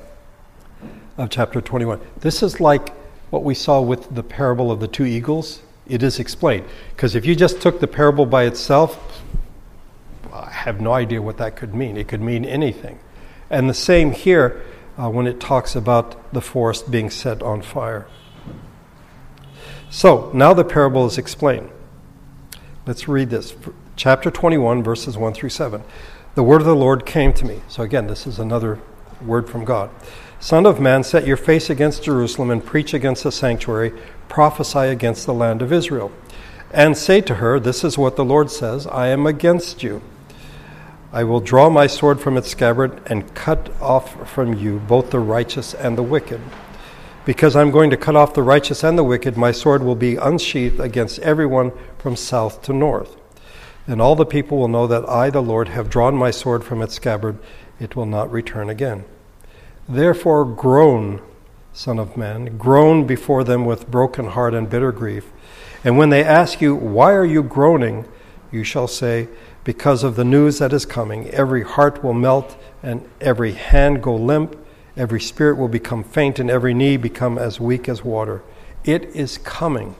of 1.18 1.30
chapter 1.30 1.60
21. 1.60 2.00
This 2.22 2.42
is 2.42 2.62
like 2.62 2.94
what 3.32 3.44
we 3.44 3.54
saw 3.54 3.82
with 3.82 4.16
the 4.16 4.24
parable 4.24 4.72
of 4.72 4.80
the 4.80 4.88
two 4.88 5.06
eagles, 5.06 5.62
it 5.88 6.04
is 6.04 6.20
explained. 6.20 6.66
Because 6.96 7.16
if 7.16 7.26
you 7.26 7.36
just 7.36 7.62
took 7.62 7.82
the 7.82 7.88
parable 7.88 8.26
by 8.26 8.44
itself, 8.46 9.22
I 10.34 10.50
have 10.50 10.80
no 10.80 10.94
idea 10.94 11.22
what 11.22 11.38
that 11.38 11.58
could 11.58 11.76
mean. 11.76 11.98
It 11.98 12.08
could 12.08 12.22
mean 12.22 12.46
anything. 12.46 13.00
And 13.50 13.70
the 13.70 13.74
same 13.74 14.12
here 14.12 14.62
uh, 15.02 15.10
when 15.10 15.26
it 15.26 15.40
talks 15.40 15.76
about 15.76 16.32
the 16.32 16.42
forest 16.42 16.92
being 16.92 17.10
set 17.10 17.42
on 17.42 17.62
fire. 17.62 18.08
So, 19.90 20.32
now 20.34 20.54
the 20.54 20.64
parable 20.64 21.06
is 21.06 21.18
explained. 21.18 21.70
Let's 22.86 23.08
read 23.08 23.30
this. 23.30 23.56
Chapter 23.96 24.30
21, 24.30 24.84
verses 24.84 25.18
1 25.18 25.34
through 25.34 25.50
7. 25.50 25.84
The 26.36 26.44
word 26.44 26.62
of 26.62 26.68
the 26.68 26.76
Lord 26.76 27.06
came 27.06 27.34
to 27.34 27.46
me. 27.46 27.62
So, 27.68 27.84
again, 27.84 28.08
this 28.08 28.28
is 28.28 28.40
another 28.40 28.80
word 29.26 29.50
from 29.50 29.66
God. 29.66 29.90
Son 30.40 30.66
of 30.66 30.80
man, 30.80 31.04
set 31.04 31.28
your 31.28 31.38
face 31.38 31.70
against 31.70 32.04
Jerusalem 32.04 32.52
and 32.52 32.64
preach 32.64 32.94
against 32.94 33.24
the 33.24 33.32
sanctuary, 33.32 33.92
prophesy 34.30 34.80
against 34.80 35.26
the 35.26 35.34
land 35.34 35.62
of 35.62 35.74
Israel. 35.74 36.12
And 36.72 36.96
say 36.96 37.22
to 37.22 37.36
her, 37.36 37.60
This 37.60 37.84
is 37.84 37.98
what 37.98 38.16
the 38.16 38.26
Lord 38.26 38.50
says 38.50 38.88
I 38.88 39.08
am 39.08 39.26
against 39.26 39.84
you. 39.84 40.02
I 41.14 41.26
will 41.26 41.42
draw 41.42 41.70
my 41.70 41.88
sword 41.88 42.22
from 42.22 42.38
its 42.38 42.50
scabbard 42.50 43.02
and 43.06 43.34
cut 43.36 43.70
off 43.82 44.30
from 44.30 44.54
you 44.54 44.80
both 44.80 45.12
the 45.12 45.20
righteous 45.20 45.74
and 45.74 45.98
the 45.98 46.04
wicked. 46.04 46.40
Because 47.26 47.56
I'm 47.56 47.70
going 47.70 47.90
to 47.90 47.98
cut 47.98 48.16
off 48.16 48.34
the 48.34 48.44
righteous 48.44 48.84
and 48.84 48.98
the 48.98 49.04
wicked, 49.04 49.36
my 49.36 49.52
sword 49.52 49.84
will 49.84 49.96
be 49.96 50.16
unsheathed 50.16 50.80
against 50.80 51.20
everyone 51.20 51.74
from 51.98 52.16
south 52.16 52.62
to 52.64 52.74
north. 52.74 53.18
Then 53.88 54.00
all 54.00 54.16
the 54.16 54.26
people 54.26 54.58
will 54.58 54.70
know 54.70 54.88
that 54.88 55.08
I, 55.10 55.30
the 55.30 55.42
Lord, 55.42 55.68
have 55.70 55.90
drawn 55.90 56.16
my 56.16 56.32
sword 56.32 56.64
from 56.64 56.82
its 56.82 56.96
scabbard. 56.96 57.38
It 57.80 57.96
will 57.96 58.06
not 58.06 58.32
return 58.32 58.70
again. 58.70 59.04
Therefore, 59.90 60.46
groan, 60.46 61.22
Son 61.74 62.00
of 62.00 62.16
Man, 62.16 62.58
groan 62.58 63.06
before 63.06 63.44
them 63.44 63.66
with 63.66 63.92
broken 63.92 64.28
heart 64.28 64.54
and 64.54 64.70
bitter 64.70 64.92
grief. 64.92 65.32
And 65.84 65.98
when 65.98 66.10
they 66.10 66.24
ask 66.24 66.62
you, 66.62 66.74
Why 66.74 67.12
are 67.12 67.26
you 67.26 67.44
groaning? 67.44 68.06
you 68.52 68.64
shall 68.64 68.88
say, 68.88 69.30
Because 69.64 70.04
of 70.04 70.16
the 70.16 70.24
news 70.24 70.60
that 70.60 70.74
is 70.74 70.86
coming. 70.86 71.30
Every 71.30 71.64
heart 71.64 72.04
will 72.04 72.14
melt, 72.14 72.58
and 72.82 73.08
every 73.20 73.54
hand 73.54 74.02
go 74.02 74.16
limp, 74.16 74.58
every 74.98 75.22
spirit 75.22 75.58
will 75.58 75.68
become 75.68 76.04
faint, 76.04 76.40
and 76.40 76.50
every 76.50 76.74
knee 76.74 76.98
become 76.98 77.38
as 77.38 77.60
weak 77.60 77.88
as 77.88 78.04
water. 78.04 78.42
It 78.84 79.04
is 79.16 79.38
coming. 79.38 79.96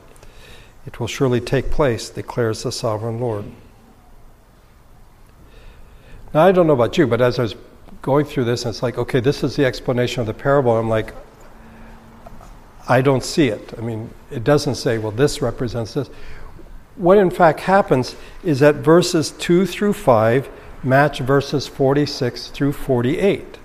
It 0.86 0.98
will 0.98 1.06
surely 1.06 1.40
take 1.40 1.70
place, 1.70 2.10
declares 2.10 2.64
the 2.64 2.72
sovereign 2.72 3.20
Lord. 3.20 3.44
Now, 6.34 6.44
I 6.44 6.52
don't 6.52 6.66
know 6.66 6.72
about 6.72 6.98
you, 6.98 7.06
but 7.06 7.20
as 7.20 7.38
I 7.38 7.42
was 7.42 7.54
going 8.00 8.26
through 8.26 8.44
this, 8.44 8.66
it's 8.66 8.82
like, 8.82 8.98
okay, 8.98 9.20
this 9.20 9.44
is 9.44 9.54
the 9.54 9.64
explanation 9.64 10.20
of 10.20 10.26
the 10.26 10.34
parable. 10.34 10.76
I'm 10.76 10.88
like, 10.88 11.14
I 12.88 13.00
don't 13.00 13.22
see 13.22 13.48
it. 13.48 13.74
I 13.78 13.80
mean, 13.80 14.10
it 14.30 14.42
doesn't 14.42 14.74
say, 14.74 14.98
well, 14.98 15.12
this 15.12 15.40
represents 15.40 15.94
this. 15.94 16.10
What 16.96 17.18
in 17.18 17.30
fact 17.30 17.60
happens 17.60 18.16
is 18.44 18.60
that 18.60 18.76
verses 18.76 19.30
2 19.30 19.66
through 19.66 19.94
5 19.94 20.48
match 20.82 21.20
verses 21.20 21.66
46 21.66 22.48
through 22.48 22.72
48. 22.72 23.58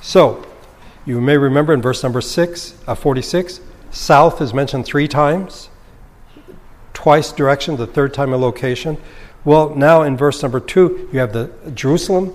So, 0.00 0.46
you 1.06 1.20
may 1.20 1.36
remember 1.36 1.72
in 1.72 1.80
verse 1.80 2.02
number 2.02 2.20
6, 2.20 2.74
uh, 2.86 2.94
46, 2.94 3.60
south 3.90 4.40
is 4.40 4.52
mentioned 4.52 4.84
three 4.84 5.08
times, 5.08 5.70
twice 6.92 7.32
direction, 7.32 7.76
the 7.76 7.86
third 7.86 8.12
time 8.12 8.32
a 8.32 8.36
location. 8.36 8.98
Well, 9.44 9.74
now 9.74 10.02
in 10.02 10.16
verse 10.16 10.42
number 10.42 10.60
2, 10.60 11.10
you 11.12 11.20
have 11.20 11.32
the 11.32 11.50
Jerusalem, 11.74 12.34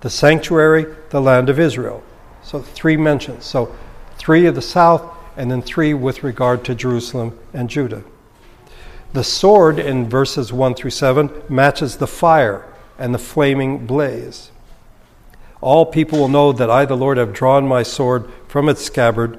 the 0.00 0.10
sanctuary, 0.10 0.86
the 1.10 1.20
land 1.20 1.48
of 1.48 1.58
Israel. 1.58 2.02
So 2.42 2.60
three 2.60 2.96
mentions. 2.96 3.44
So 3.44 3.74
three 4.18 4.46
of 4.46 4.54
the 4.54 4.62
south, 4.62 5.02
and 5.36 5.50
then 5.50 5.62
three 5.62 5.94
with 5.94 6.22
regard 6.22 6.64
to 6.64 6.74
Jerusalem 6.74 7.38
and 7.54 7.70
Judah. 7.70 8.02
The 9.12 9.24
sword 9.24 9.78
in 9.78 10.08
verses 10.08 10.52
1 10.52 10.74
through 10.74 10.90
7 10.90 11.42
matches 11.48 11.96
the 11.96 12.06
fire 12.06 12.64
and 12.98 13.14
the 13.14 13.18
flaming 13.18 13.86
blaze. 13.86 14.50
All 15.60 15.84
people 15.84 16.18
will 16.18 16.28
know 16.28 16.52
that 16.52 16.70
I, 16.70 16.84
the 16.84 16.96
Lord, 16.96 17.18
have 17.18 17.32
drawn 17.32 17.66
my 17.66 17.82
sword 17.82 18.30
from 18.48 18.68
its 18.68 18.82
scabbard. 18.82 19.38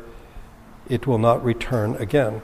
It 0.90 1.08
will 1.08 1.18
not 1.18 1.44
return 1.44 1.96
again. 1.96 2.42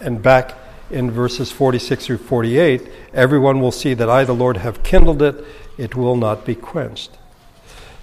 And 0.00 0.22
back 0.22 0.54
in 0.90 1.10
verses 1.10 1.50
46 1.50 2.06
through 2.06 2.18
48, 2.18 2.88
everyone 3.14 3.60
will 3.60 3.72
see 3.72 3.94
that 3.94 4.10
I, 4.10 4.24
the 4.24 4.34
Lord, 4.34 4.58
have 4.58 4.82
kindled 4.82 5.22
it 5.22 5.44
it 5.78 5.94
will 5.94 6.16
not 6.16 6.44
be 6.44 6.54
quenched. 6.54 7.18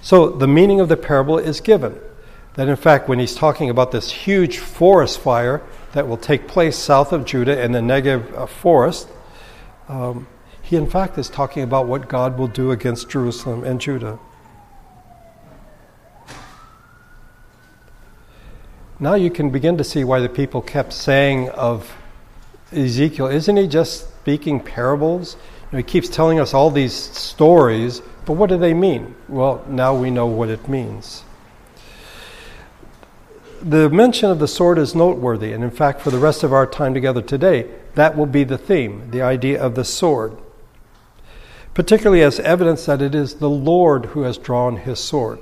So 0.02 0.30
the 0.30 0.48
meaning 0.48 0.80
of 0.80 0.90
the 0.90 0.98
parable 0.98 1.38
is 1.38 1.62
given. 1.62 2.00
That 2.56 2.68
in 2.68 2.76
fact, 2.76 3.08
when 3.08 3.20
he's 3.20 3.36
talking 3.36 3.70
about 3.70 3.92
this 3.92 4.12
huge 4.12 4.58
forest 4.58 5.20
fire 5.20 5.62
that 5.94 6.08
will 6.08 6.18
take 6.18 6.48
place 6.48 6.78
south 6.78 7.12
of 7.12 7.26
Judah 7.26 7.62
in 7.64 7.72
the 7.72 7.80
Negev 7.80 8.34
uh, 8.38 8.46
forest, 8.46 9.08
um, 9.88 10.28
he 10.62 10.76
in 10.76 10.90
fact 10.90 11.18
is 11.18 11.30
talking 11.30 11.64
about 11.64 11.88
what 11.88 12.08
God 12.08 12.38
will 12.38 12.48
do 12.48 12.72
against 12.72 13.10
Jerusalem 13.10 13.64
and 13.64 13.82
Judah. 13.82 14.20
Now 19.00 19.16
you 19.16 19.32
can 19.32 19.50
begin 19.50 19.78
to 19.78 19.84
see 19.84 20.04
why 20.04 20.20
the 20.20 20.30
people 20.30 20.62
kept 20.62 20.92
saying 20.92 21.50
of 21.50 21.96
Ezekiel, 22.72 23.28
isn't 23.28 23.56
he 23.56 23.68
just 23.68 24.10
speaking 24.20 24.60
parables? 24.60 25.36
You 25.36 25.68
know, 25.72 25.78
he 25.78 25.84
keeps 25.84 26.10
telling 26.10 26.40
us 26.40 26.54
all 26.54 26.70
these 26.70 26.94
stories, 26.94 28.02
but 28.26 28.34
what 28.34 28.50
do 28.50 28.58
they 28.58 28.74
mean? 28.74 29.16
Well, 29.28 29.64
now 29.68 29.96
we 29.96 30.12
know 30.12 30.28
what 30.28 30.50
it 30.50 30.68
means. 30.68 31.24
The 33.62 33.90
mention 33.90 34.32
of 34.32 34.40
the 34.40 34.48
sword 34.48 34.78
is 34.78 34.96
noteworthy, 34.96 35.52
and 35.52 35.64
in 35.64 35.72
fact, 35.72 36.02
for 36.02 36.12
the 36.12 36.20
rest 36.20 36.44
of 36.44 36.54
our 36.54 36.66
time 36.66 36.94
together 36.94 37.22
today, 37.22 37.70
that 37.96 38.16
will 38.16 38.26
be 38.26 38.46
the 38.46 38.58
theme 38.58 39.12
the 39.12 39.22
idea 39.22 39.62
of 39.62 39.76
the 39.76 39.84
sword. 39.84 40.38
Particularly 41.74 42.22
as 42.22 42.40
evidence 42.40 42.86
that 42.86 43.02
it 43.02 43.14
is 43.14 43.36
the 43.36 43.50
Lord 43.50 44.06
who 44.08 44.22
has 44.22 44.38
drawn 44.38 44.78
his 44.78 45.00
sword. 45.00 45.40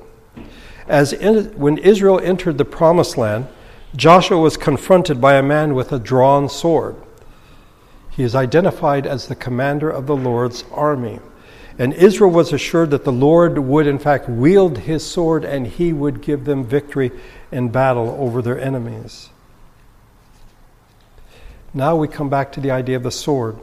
As 0.87 1.13
in, 1.13 1.57
when 1.59 1.77
Israel 1.77 2.19
entered 2.19 2.57
the 2.57 2.65
promised 2.65 3.17
land, 3.17 3.47
Joshua 3.95 4.39
was 4.39 4.57
confronted 4.57 5.21
by 5.21 5.35
a 5.35 5.43
man 5.43 5.75
with 5.75 5.91
a 5.91 5.99
drawn 5.99 6.49
sword. 6.49 6.95
He 8.09 8.23
is 8.23 8.35
identified 8.35 9.05
as 9.05 9.27
the 9.27 9.35
commander 9.35 9.91
of 9.91 10.07
the 10.07 10.15
Lord's 10.15 10.63
army. 10.71 11.19
And 11.79 11.93
Israel 11.93 12.31
was 12.31 12.53
assured 12.53 12.89
that 12.89 13.03
the 13.03 13.11
Lord 13.11 13.59
would, 13.59 13.85
in 13.85 13.99
fact, 13.99 14.27
wield 14.27 14.79
his 14.79 15.05
sword 15.05 15.45
and 15.45 15.67
he 15.67 15.93
would 15.93 16.21
give 16.21 16.45
them 16.45 16.63
victory 16.63 17.11
in 17.51 17.69
battle 17.69 18.15
over 18.19 18.41
their 18.41 18.59
enemies. 18.59 19.29
Now 21.73 21.95
we 21.95 22.07
come 22.07 22.29
back 22.29 22.51
to 22.53 22.59
the 22.59 22.71
idea 22.71 22.97
of 22.97 23.03
the 23.03 23.11
sword. 23.11 23.59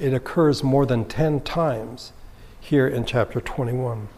It 0.00 0.12
occurs 0.12 0.64
more 0.64 0.86
than 0.86 1.04
10 1.04 1.40
times 1.42 2.12
here 2.60 2.88
in 2.88 3.04
chapter 3.04 3.40
21. 3.40 4.08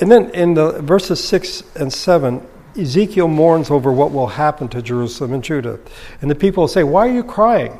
And 0.00 0.12
then 0.12 0.30
in 0.30 0.54
the 0.54 0.82
verses 0.82 1.24
6 1.24 1.62
and 1.76 1.90
7, 1.90 2.46
Ezekiel 2.76 3.28
mourns 3.28 3.70
over 3.70 3.90
what 3.90 4.12
will 4.12 4.26
happen 4.26 4.68
to 4.68 4.82
Jerusalem 4.82 5.32
and 5.32 5.42
Judah. 5.42 5.80
And 6.20 6.30
the 6.30 6.34
people 6.34 6.68
say, 6.68 6.82
Why 6.82 7.08
are 7.08 7.12
you 7.12 7.24
crying? 7.24 7.78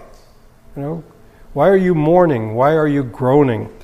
You 0.75 0.83
know, 0.83 1.05
why 1.57 1.71
are 1.71 1.77
you 1.77 1.95
mourning? 1.95 2.55
Why 2.55 2.75
are 2.75 2.87
you 2.87 3.03
groaning? 3.03 3.75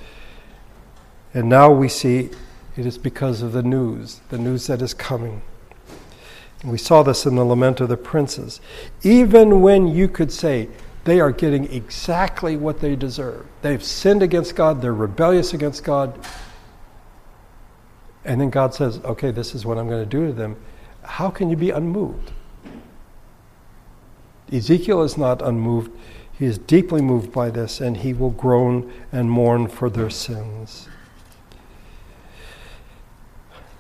And 1.32 1.48
now 1.48 1.72
we 1.72 1.88
see 1.88 2.28
it 2.76 2.84
is 2.84 2.98
because 2.98 3.40
of 3.40 3.52
the 3.52 3.62
news, 3.62 4.20
the 4.28 4.36
news 4.36 4.66
that 4.66 4.82
is 4.82 4.92
coming. 4.92 5.40
And 6.60 6.70
we 6.70 6.76
saw 6.76 7.02
this 7.02 7.24
in 7.24 7.36
the 7.36 7.46
Lament 7.46 7.80
of 7.80 7.88
the 7.88 7.96
Princes. 7.96 8.60
Even 9.02 9.62
when 9.62 9.86
you 9.88 10.06
could 10.06 10.30
say 10.30 10.68
they 11.04 11.18
are 11.18 11.32
getting 11.32 11.64
exactly 11.72 12.58
what 12.58 12.80
they 12.80 12.94
deserve, 12.94 13.46
they've 13.62 13.82
sinned 13.82 14.22
against 14.22 14.54
God, 14.54 14.82
they're 14.82 14.92
rebellious 14.92 15.54
against 15.54 15.82
God, 15.82 16.22
and 18.22 18.38
then 18.38 18.50
God 18.50 18.74
says, 18.74 18.98
okay, 18.98 19.30
this 19.30 19.54
is 19.54 19.64
what 19.64 19.78
I'm 19.78 19.88
going 19.88 20.04
to 20.04 20.10
do 20.10 20.26
to 20.26 20.34
them. 20.34 20.56
How 21.04 21.30
can 21.30 21.48
you 21.48 21.56
be 21.56 21.70
unmoved? 21.70 22.32
Ezekiel 24.52 25.02
is 25.04 25.16
not 25.16 25.40
unmoved. 25.40 25.90
He 26.42 26.48
is 26.48 26.58
deeply 26.58 27.00
moved 27.00 27.30
by 27.30 27.50
this, 27.50 27.80
and 27.80 27.98
he 27.98 28.12
will 28.12 28.30
groan 28.30 28.92
and 29.12 29.30
mourn 29.30 29.68
for 29.68 29.88
their 29.88 30.10
sins. 30.10 30.88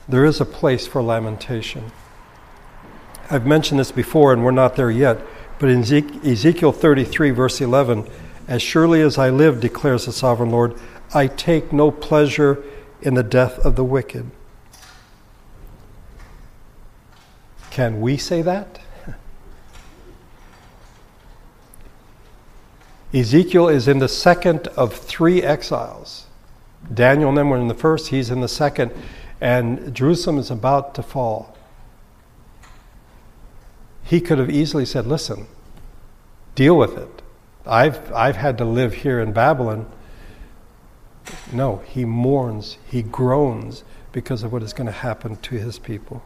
There 0.08 0.24
is 0.24 0.40
a 0.40 0.44
place 0.44 0.86
for 0.86 1.02
lamentation. 1.02 1.90
I've 3.28 3.44
mentioned 3.44 3.80
this 3.80 3.90
before, 3.90 4.32
and 4.32 4.44
we're 4.44 4.52
not 4.52 4.76
there 4.76 4.92
yet, 4.92 5.18
but 5.58 5.70
in 5.70 5.80
Ezekiel 5.80 6.70
33, 6.70 7.30
verse 7.32 7.60
11, 7.60 8.08
as 8.46 8.62
surely 8.62 9.00
as 9.00 9.18
I 9.18 9.28
live, 9.28 9.58
declares 9.58 10.06
the 10.06 10.12
sovereign 10.12 10.50
Lord, 10.50 10.78
I 11.12 11.26
take 11.26 11.72
no 11.72 11.90
pleasure 11.90 12.62
in 13.00 13.14
the 13.14 13.24
death 13.24 13.58
of 13.58 13.74
the 13.74 13.82
wicked. 13.82 14.30
Can 17.72 18.00
we 18.00 18.16
say 18.16 18.40
that? 18.40 18.78
Ezekiel 23.12 23.68
is 23.68 23.88
in 23.88 23.98
the 23.98 24.08
second 24.08 24.68
of 24.68 24.94
three 24.94 25.42
exiles. 25.42 26.26
Daniel 26.92 27.28
and 27.28 27.38
them 27.38 27.50
were 27.50 27.58
in 27.58 27.68
the 27.68 27.74
first, 27.74 28.08
he's 28.08 28.30
in 28.30 28.40
the 28.40 28.48
second, 28.48 28.90
and 29.40 29.94
Jerusalem 29.94 30.38
is 30.38 30.50
about 30.50 30.94
to 30.94 31.02
fall. 31.02 31.56
He 34.04 34.20
could 34.20 34.38
have 34.38 34.50
easily 34.50 34.84
said, 34.84 35.06
Listen, 35.06 35.46
deal 36.54 36.76
with 36.76 36.96
it. 36.96 37.22
I've, 37.64 38.12
I've 38.12 38.36
had 38.36 38.58
to 38.58 38.64
live 38.64 38.94
here 38.94 39.20
in 39.20 39.32
Babylon 39.32 39.86
no, 41.52 41.82
he 41.86 42.04
mourns, 42.04 42.78
he 42.86 43.02
groans 43.02 43.84
because 44.10 44.42
of 44.42 44.52
what 44.52 44.62
is 44.62 44.72
going 44.72 44.86
to 44.86 44.92
happen 44.92 45.36
to 45.36 45.54
his 45.56 45.78
people. 45.78 46.22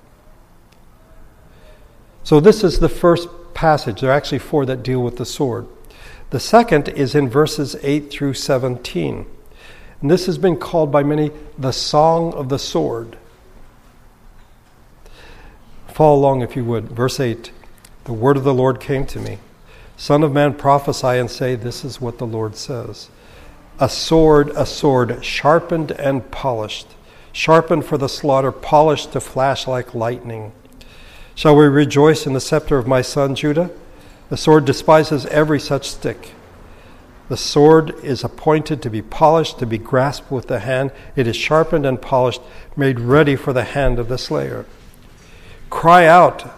So, 2.25 2.41
this 2.41 2.65
is 2.65 2.81
the 2.81 2.89
first 2.89 3.29
passage. 3.55 4.01
There 4.01 4.11
are 4.11 4.15
actually 4.15 4.41
four 4.41 4.67
that 4.67 4.83
deal 4.83 5.03
with 5.03 5.17
the 5.17 5.27
sword. 5.27 5.69
The 6.31 6.41
second 6.41 6.89
is 6.89 7.15
in 7.15 7.29
verses 7.29 7.77
8 7.83 8.11
through 8.11 8.35
17. 8.35 9.27
And 10.01 10.11
this 10.11 10.27
has 10.27 10.39
been 10.39 10.57
called 10.57 10.91
by 10.91 11.03
many 11.03 11.31
the 11.57 11.73
Song 11.73 12.33
of 12.35 12.49
the 12.49 12.59
Sword. 12.59 13.17
Follow 15.89 16.17
along 16.17 16.43
if 16.43 16.57
you 16.57 16.65
would. 16.65 16.91
Verse 16.91 17.21
8 17.21 17.51
The 18.05 18.13
word 18.13 18.37
of 18.37 18.45
the 18.45 18.55
Lord 18.55 18.81
came 18.81 19.07
to 19.07 19.19
me. 19.19 19.39
Son 19.97 20.23
of 20.23 20.33
man, 20.33 20.53
prophesy 20.53 21.19
and 21.19 21.31
say, 21.31 21.55
This 21.55 21.85
is 21.85 22.01
what 22.01 22.19
the 22.19 22.27
Lord 22.27 22.57
says 22.57 23.09
a 23.79 23.89
sword, 23.89 24.51
a 24.57 24.67
sword, 24.67 25.25
sharpened 25.25 25.91
and 25.93 26.31
polished, 26.31 26.89
sharpened 27.33 27.85
for 27.85 27.99
the 27.99 28.09
slaughter, 28.09 28.51
polished 28.51 29.13
to 29.13 29.21
flash 29.21 29.67
like 29.67 29.95
lightning. 29.95 30.53
Shall 31.35 31.57
we 31.57 31.67
rejoice 31.67 32.27
in 32.27 32.33
the 32.33 32.41
scepter 32.41 32.79
of 32.79 32.87
my 32.87 33.03
son 33.03 33.35
Judah? 33.35 33.71
The 34.29 34.37
sword 34.37 34.65
despises 34.65 35.27
every 35.27 35.61
such 35.61 35.89
stick. 35.89 36.33
The 37.29 37.37
sword 37.37 37.95
is 38.05 38.23
appointed 38.23 38.83
to 38.83 38.91
be 38.91 39.03
polished, 39.03 39.59
to 39.59 39.67
be 39.67 39.79
grasped 39.79 40.31
with 40.31 40.47
the 40.47 40.61
hand. 40.61 40.93
It 41.17 41.27
is 41.27 41.37
sharpened 41.37 41.85
and 41.85 42.01
polished, 42.01 42.41
made 42.77 43.01
ready 43.01 43.35
for 43.35 43.53
the 43.53 43.65
hand 43.65 43.99
of 43.99 44.09
the 44.09 44.19
slayer. 44.19 44.65
Cry 45.71 46.07
out 46.07 46.53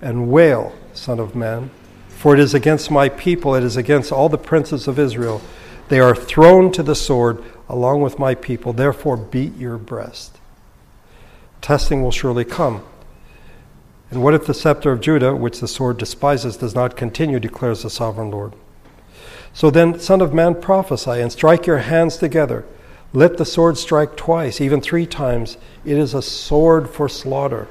and 0.00 0.30
wail, 0.30 0.74
Son 0.94 1.20
of 1.20 1.34
Man, 1.34 1.70
for 2.08 2.34
it 2.34 2.40
is 2.40 2.54
against 2.54 2.90
my 2.90 3.08
people, 3.08 3.54
it 3.54 3.62
is 3.62 3.76
against 3.76 4.10
all 4.10 4.28
the 4.28 4.38
princes 4.38 4.88
of 4.88 4.98
Israel. 4.98 5.42
They 5.88 6.00
are 6.00 6.14
thrown 6.14 6.72
to 6.72 6.82
the 6.82 6.94
sword 6.94 7.42
along 7.68 8.00
with 8.02 8.18
my 8.18 8.34
people. 8.34 8.72
Therefore, 8.72 9.16
beat 9.16 9.56
your 9.56 9.78
breast. 9.78 10.38
Testing 11.60 12.02
will 12.02 12.10
surely 12.10 12.44
come. 12.44 12.84
And 14.10 14.22
what 14.22 14.34
if 14.34 14.46
the 14.46 14.54
scepter 14.54 14.92
of 14.92 15.00
Judah, 15.00 15.34
which 15.34 15.60
the 15.60 15.68
sword 15.68 15.98
despises, 15.98 16.56
does 16.56 16.74
not 16.74 16.96
continue, 16.96 17.38
declares 17.38 17.82
the 17.82 17.90
sovereign 17.90 18.30
Lord? 18.30 18.54
So 19.52 19.70
then, 19.70 19.98
Son 19.98 20.20
of 20.20 20.32
Man, 20.32 20.60
prophesy 20.60 21.20
and 21.20 21.32
strike 21.32 21.66
your 21.66 21.78
hands 21.78 22.16
together. 22.16 22.64
Let 23.12 23.36
the 23.36 23.44
sword 23.44 23.76
strike 23.78 24.16
twice, 24.16 24.60
even 24.60 24.80
three 24.80 25.06
times. 25.06 25.56
It 25.84 25.98
is 25.98 26.14
a 26.14 26.22
sword 26.22 26.88
for 26.88 27.08
slaughter, 27.08 27.68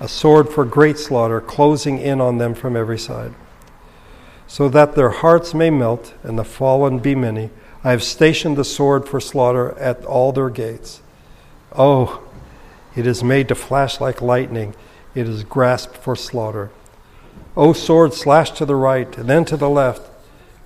a 0.00 0.08
sword 0.08 0.48
for 0.48 0.64
great 0.64 0.98
slaughter, 0.98 1.40
closing 1.40 1.98
in 1.98 2.20
on 2.20 2.38
them 2.38 2.54
from 2.54 2.76
every 2.76 2.98
side 2.98 3.34
so 4.46 4.68
that 4.68 4.94
their 4.94 5.10
hearts 5.10 5.54
may 5.54 5.70
melt 5.70 6.14
and 6.22 6.38
the 6.38 6.44
fallen 6.44 6.98
be 6.98 7.14
many. 7.14 7.50
I 7.82 7.90
have 7.90 8.02
stationed 8.02 8.56
the 8.56 8.64
sword 8.64 9.08
for 9.08 9.20
slaughter 9.20 9.76
at 9.78 10.04
all 10.04 10.32
their 10.32 10.50
gates. 10.50 11.02
Oh, 11.72 12.22
it 12.94 13.06
is 13.06 13.22
made 13.22 13.48
to 13.48 13.54
flash 13.54 14.00
like 14.00 14.22
lightning, 14.22 14.74
it 15.16 15.26
is 15.26 15.42
grasped 15.44 15.96
for 15.96 16.14
slaughter. 16.14 16.70
O 17.56 17.72
sword, 17.72 18.12
slash 18.12 18.50
to 18.52 18.66
the 18.66 18.76
right, 18.76 19.16
and 19.16 19.28
then 19.28 19.46
to 19.46 19.56
the 19.56 19.70
left, 19.70 20.02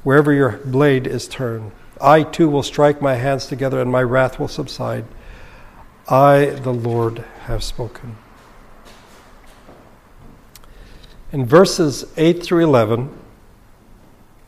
wherever 0.02 0.32
your 0.32 0.58
blade 0.64 1.06
is 1.06 1.28
turned. 1.28 1.70
I 2.00 2.24
too 2.24 2.48
will 2.48 2.64
strike 2.64 3.00
my 3.00 3.14
hands 3.14 3.46
together, 3.46 3.80
and 3.80 3.92
my 3.92 4.02
wrath 4.02 4.40
will 4.40 4.48
subside. 4.48 5.04
I, 6.08 6.46
the 6.46 6.72
Lord, 6.72 7.24
have 7.44 7.62
spoken. 7.62 8.16
In 11.30 11.46
verses 11.46 12.04
8 12.16 12.42
through 12.42 12.64
11, 12.64 13.16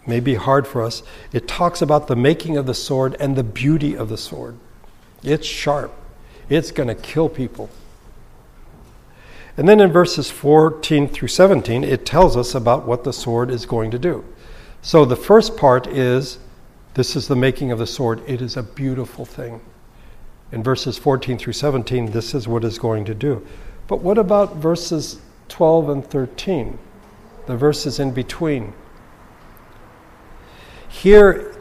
may 0.04 0.18
be 0.18 0.34
hard 0.34 0.66
for 0.66 0.82
us, 0.82 1.04
it 1.32 1.46
talks 1.46 1.80
about 1.80 2.08
the 2.08 2.16
making 2.16 2.56
of 2.56 2.66
the 2.66 2.74
sword 2.74 3.16
and 3.20 3.36
the 3.36 3.44
beauty 3.44 3.96
of 3.96 4.08
the 4.08 4.18
sword. 4.18 4.56
It's 5.22 5.46
sharp, 5.46 5.92
it's 6.48 6.72
going 6.72 6.88
to 6.88 6.96
kill 6.96 7.28
people. 7.28 7.70
And 9.56 9.68
then 9.68 9.80
in 9.80 9.92
verses 9.92 10.30
14 10.30 11.08
through 11.08 11.28
17, 11.28 11.84
it 11.84 12.06
tells 12.06 12.36
us 12.36 12.54
about 12.54 12.86
what 12.86 13.04
the 13.04 13.12
sword 13.12 13.50
is 13.50 13.66
going 13.66 13.90
to 13.90 13.98
do. 13.98 14.24
So 14.80 15.04
the 15.04 15.16
first 15.16 15.56
part 15.56 15.86
is 15.86 16.38
this 16.94 17.16
is 17.16 17.28
the 17.28 17.36
making 17.36 17.70
of 17.70 17.78
the 17.78 17.86
sword. 17.86 18.22
It 18.26 18.42
is 18.42 18.56
a 18.56 18.62
beautiful 18.62 19.24
thing. 19.24 19.60
In 20.52 20.62
verses 20.62 20.98
14 20.98 21.38
through 21.38 21.54
17, 21.54 22.12
this 22.12 22.34
is 22.34 22.46
what 22.46 22.64
it's 22.64 22.78
going 22.78 23.04
to 23.06 23.14
do. 23.14 23.46
But 23.88 24.00
what 24.00 24.18
about 24.18 24.56
verses 24.56 25.20
12 25.48 25.88
and 25.88 26.04
13? 26.04 26.78
The 27.46 27.56
verses 27.56 27.98
in 27.98 28.12
between. 28.12 28.72
Here, 30.88 31.54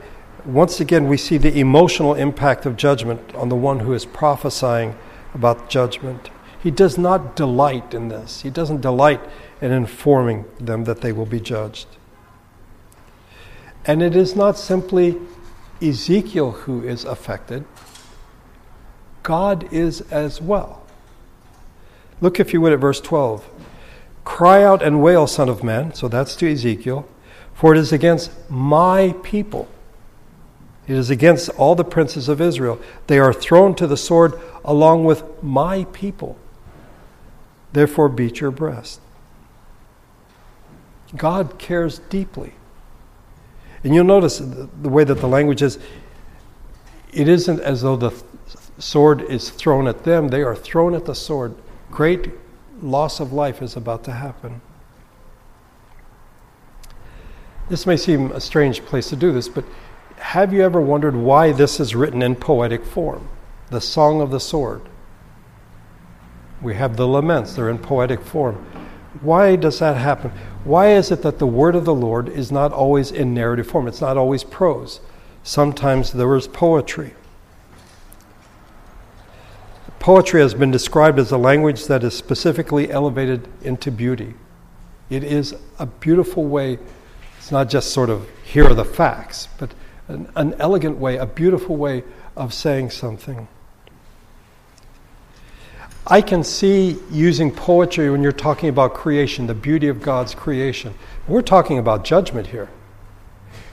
once 0.46 0.80
again, 0.80 1.08
we 1.08 1.18
see 1.18 1.38
the 1.38 1.58
emotional 1.60 2.16
impact 2.16 2.66
of 2.66 2.76
judgment 2.76 3.34
on 3.36 3.50
the 3.50 3.56
one 3.56 3.80
who 3.80 3.94
is 3.94 4.06
prophesying 4.06 4.96
about 5.34 5.70
judgment. 5.70 6.30
He 6.62 6.72
does 6.72 6.98
not 6.98 7.36
delight 7.36 7.94
in 7.94 8.10
this, 8.10 8.42
he 8.42 8.50
doesn't 8.50 8.82
delight 8.82 9.22
in 9.62 9.72
informing 9.72 10.46
them 10.60 10.84
that 10.86 11.02
they 11.02 11.12
will 11.12 11.26
be 11.26 11.40
judged. 11.40 11.88
And 13.86 14.04
it 14.04 14.16
is 14.16 14.36
not 14.36 14.58
simply 14.58 15.18
Ezekiel 15.82 16.52
who 16.52 16.84
is 16.84 17.04
affected, 17.04 17.66
God 19.24 19.72
is 19.74 20.02
as 20.12 20.42
well. 20.42 20.84
Look, 22.20 22.40
if 22.40 22.54
you 22.54 22.62
would, 22.62 22.74
at 22.74 22.80
verse 22.80 23.02
12. 23.02 23.48
Cry 24.24 24.64
out 24.64 24.84
and 24.84 25.02
wail, 25.02 25.26
Son 25.26 25.50
of 25.50 25.64
Man. 25.64 25.94
So 25.94 26.08
that's 26.08 26.36
to 26.38 26.52
Ezekiel. 26.52 27.08
For 27.54 27.74
it 27.74 27.80
is 27.80 27.92
against 27.92 28.32
my 28.50 29.16
people. 29.24 29.68
It 30.88 30.96
is 30.96 31.10
against 31.10 31.50
all 31.52 31.76
the 31.76 31.84
princes 31.84 32.30
of 32.30 32.42
Israel. 32.42 32.80
They 33.08 33.20
are 33.20 33.34
thrown 33.34 33.76
to 33.76 33.88
the 33.88 33.98
sword 33.98 34.40
along 34.64 35.06
with 35.06 35.24
my 35.44 35.86
people. 35.86 36.38
Therefore, 37.74 38.10
beat 38.10 38.40
your 38.40 38.52
breast. 38.52 39.00
God 41.16 41.58
cares 41.58 42.00
deeply. 42.00 42.54
And 43.84 43.96
you'll 43.96 44.06
notice 44.06 44.40
the 44.40 44.90
way 44.90 45.04
that 45.04 45.20
the 45.20 45.28
language 45.28 45.62
is 45.62 45.80
it 47.12 47.28
isn't 47.28 47.60
as 47.60 47.82
though 47.82 47.98
the 47.98 48.14
sword 48.78 49.22
is 49.22 49.50
thrown 49.50 49.88
at 49.88 50.04
them, 50.04 50.30
they 50.30 50.44
are 50.44 50.56
thrown 50.56 50.96
at 50.96 51.06
the 51.06 51.16
sword. 51.16 51.56
Great 51.90 52.30
loss 52.82 53.20
of 53.20 53.34
life 53.34 53.62
is 53.62 53.76
about 53.76 54.04
to 54.06 54.12
happen. 54.12 54.62
This 57.70 57.86
may 57.86 57.98
seem 57.98 58.32
a 58.32 58.42
strange 58.42 58.84
place 58.86 59.10
to 59.10 59.16
do 59.16 59.32
this, 59.32 59.48
but 59.48 59.66
have 60.18 60.54
you 60.54 60.62
ever 60.62 60.80
wondered 60.80 61.16
why 61.16 61.52
this 61.52 61.80
is 61.80 61.96
written 61.96 62.22
in 62.22 62.36
poetic 62.36 62.86
form? 62.86 63.28
The 63.70 63.82
Song 63.82 64.22
of 64.22 64.32
the 64.32 64.40
Sword. 64.40 64.82
We 66.62 66.76
have 66.76 66.96
the 66.96 67.08
laments, 67.08 67.56
they're 67.56 67.70
in 67.70 67.80
poetic 67.80 68.22
form. 68.22 68.56
Why 69.22 69.56
does 69.56 69.80
that 69.80 69.98
happen? 69.98 70.32
Why 70.64 70.94
is 70.94 71.12
it 71.12 71.22
that 71.24 71.40
the 71.40 71.48
word 71.48 71.76
of 71.76 71.86
the 71.86 71.94
Lord 71.94 72.30
is 72.30 72.52
not 72.52 72.72
always 72.72 73.12
in 73.12 73.34
narrative 73.34 73.68
form? 73.68 73.88
It's 73.88 74.02
not 74.02 74.16
always 74.16 74.44
prose. 74.44 75.02
Sometimes 75.44 76.14
there 76.14 76.36
is 76.36 76.48
poetry. 76.48 77.14
Poetry 80.00 80.42
has 80.42 80.54
been 80.54 80.72
described 80.72 81.20
as 81.20 81.32
a 81.32 81.38
language 81.38 81.86
that 81.86 82.04
is 82.04 82.16
specifically 82.18 82.92
elevated 82.92 83.48
into 83.62 83.92
beauty. 83.92 84.34
It 85.10 85.24
is 85.24 85.56
a 85.78 85.86
beautiful 85.86 86.46
way, 86.46 86.80
it's 87.38 87.52
not 87.52 87.70
just 87.70 87.92
sort 87.92 88.10
of 88.10 88.28
here 88.44 88.66
are 88.66 88.74
the 88.74 88.86
facts, 88.86 89.48
but 89.60 89.74
an, 90.08 90.32
an 90.36 90.56
elegant 90.60 90.98
way, 90.98 91.18
a 91.18 91.26
beautiful 91.26 91.76
way 91.76 92.04
of 92.36 92.54
saying 92.54 92.92
something. 92.92 93.48
I 96.08 96.22
can 96.22 96.44
see 96.44 96.98
using 97.12 97.52
poetry 97.52 98.10
when 98.10 98.24
you're 98.24 98.32
talking 98.32 98.70
about 98.70 98.94
creation, 98.94 99.48
the 99.48 99.54
beauty 99.54 99.88
of 99.88 100.02
God's 100.02 100.34
creation. 100.34 100.96
We're 101.28 101.44
talking 101.44 101.78
about 101.78 102.04
judgment 102.04 102.48
here. 102.48 102.70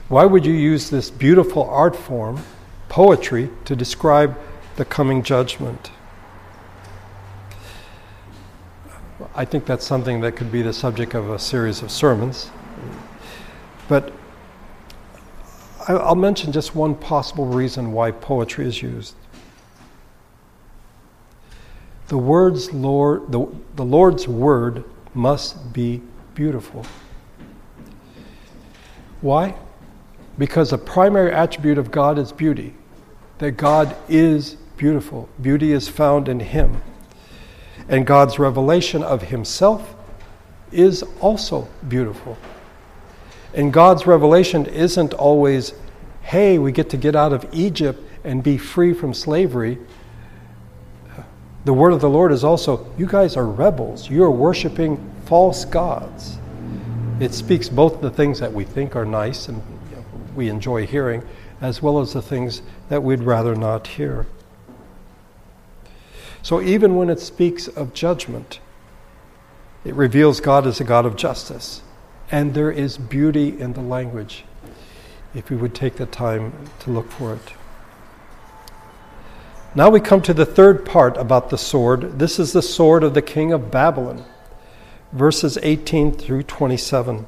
Why 0.09 0.25
would 0.25 0.45
you 0.45 0.53
use 0.53 0.89
this 0.89 1.09
beautiful 1.09 1.67
art 1.69 1.95
form, 1.95 2.43
poetry, 2.87 3.49
to 3.65 3.75
describe 3.75 4.37
the 4.75 4.85
coming 4.85 5.23
judgment? 5.23 5.91
I 9.35 9.45
think 9.45 9.65
that's 9.65 9.85
something 9.85 10.21
that 10.21 10.35
could 10.35 10.51
be 10.51 10.61
the 10.61 10.73
subject 10.73 11.13
of 11.15 11.29
a 11.29 11.39
series 11.39 11.81
of 11.81 11.91
sermons. 11.91 12.51
But 13.87 14.13
I'll 15.87 16.15
mention 16.15 16.51
just 16.51 16.75
one 16.75 16.93
possible 16.93 17.45
reason 17.45 17.91
why 17.91 18.11
poetry 18.11 18.67
is 18.67 18.81
used. 18.81 19.15
The 22.09 22.17
words 22.17 22.73
Lord, 22.73 23.31
the, 23.31 23.47
the 23.75 23.85
Lord's 23.85 24.27
word 24.27 24.83
must 25.13 25.71
be 25.71 26.01
beautiful. 26.33 26.85
Why? 29.21 29.55
Because 30.37 30.73
a 30.73 30.77
primary 30.77 31.31
attribute 31.31 31.77
of 31.77 31.91
God 31.91 32.17
is 32.17 32.31
beauty. 32.31 32.73
That 33.37 33.51
God 33.51 33.95
is 34.09 34.55
beautiful. 34.75 35.29
Beauty 35.39 35.71
is 35.71 35.87
found 35.87 36.27
in 36.27 36.39
Him. 36.39 36.81
And 37.87 38.07
God's 38.07 38.39
revelation 38.39 39.03
of 39.03 39.21
Himself 39.21 39.95
is 40.71 41.03
also 41.21 41.67
beautiful. 41.87 42.37
And 43.53 43.71
God's 43.71 44.07
revelation 44.07 44.65
isn't 44.65 45.13
always, 45.13 45.73
hey, 46.23 46.57
we 46.57 46.71
get 46.71 46.89
to 46.89 46.97
get 46.97 47.15
out 47.15 47.33
of 47.33 47.45
Egypt 47.51 48.01
and 48.23 48.41
be 48.41 48.57
free 48.57 48.93
from 48.95 49.13
slavery. 49.13 49.77
The 51.69 51.73
word 51.73 51.93
of 51.93 52.01
the 52.01 52.09
Lord 52.09 52.31
is 52.31 52.43
also, 52.43 52.91
you 52.97 53.05
guys 53.05 53.37
are 53.37 53.45
rebels. 53.45 54.09
You 54.09 54.23
are 54.23 54.31
worshiping 54.31 54.97
false 55.25 55.65
gods. 55.65 56.39
It 57.19 57.31
speaks 57.31 57.69
both 57.69 58.01
the 58.01 58.09
things 58.09 58.39
that 58.39 58.51
we 58.51 58.63
think 58.63 58.95
are 58.95 59.05
nice 59.05 59.47
and 59.47 59.61
we 60.35 60.49
enjoy 60.49 60.87
hearing, 60.87 61.21
as 61.61 61.79
well 61.79 61.99
as 61.99 62.13
the 62.13 62.23
things 62.23 62.63
that 62.89 63.03
we'd 63.03 63.21
rather 63.21 63.53
not 63.53 63.85
hear. 63.85 64.25
So 66.41 66.59
even 66.59 66.95
when 66.95 67.07
it 67.07 67.19
speaks 67.19 67.67
of 67.67 67.93
judgment, 67.93 68.59
it 69.85 69.93
reveals 69.93 70.41
God 70.41 70.65
as 70.65 70.81
a 70.81 70.83
God 70.83 71.05
of 71.05 71.15
justice. 71.15 71.83
And 72.31 72.55
there 72.55 72.71
is 72.71 72.97
beauty 72.97 73.61
in 73.61 73.73
the 73.73 73.81
language, 73.81 74.43
if 75.35 75.51
we 75.51 75.55
would 75.55 75.75
take 75.75 75.97
the 75.97 76.07
time 76.07 76.51
to 76.79 76.89
look 76.89 77.11
for 77.11 77.35
it. 77.35 77.53
Now 79.79 79.89
we 79.89 80.01
come 80.01 80.21
to 80.23 80.33
the 80.33 80.45
third 80.45 80.85
part 80.85 81.15
about 81.15 81.51
the 81.51 81.57
sword. 81.57 82.19
This 82.19 82.37
is 82.37 82.51
the 82.51 82.61
sword 82.61 83.01
of 83.01 83.13
the 83.13 83.21
king 83.21 83.53
of 83.53 83.71
Babylon, 83.71 84.25
verses 85.13 85.57
18 85.63 86.11
through 86.11 86.43
27. 86.43 87.25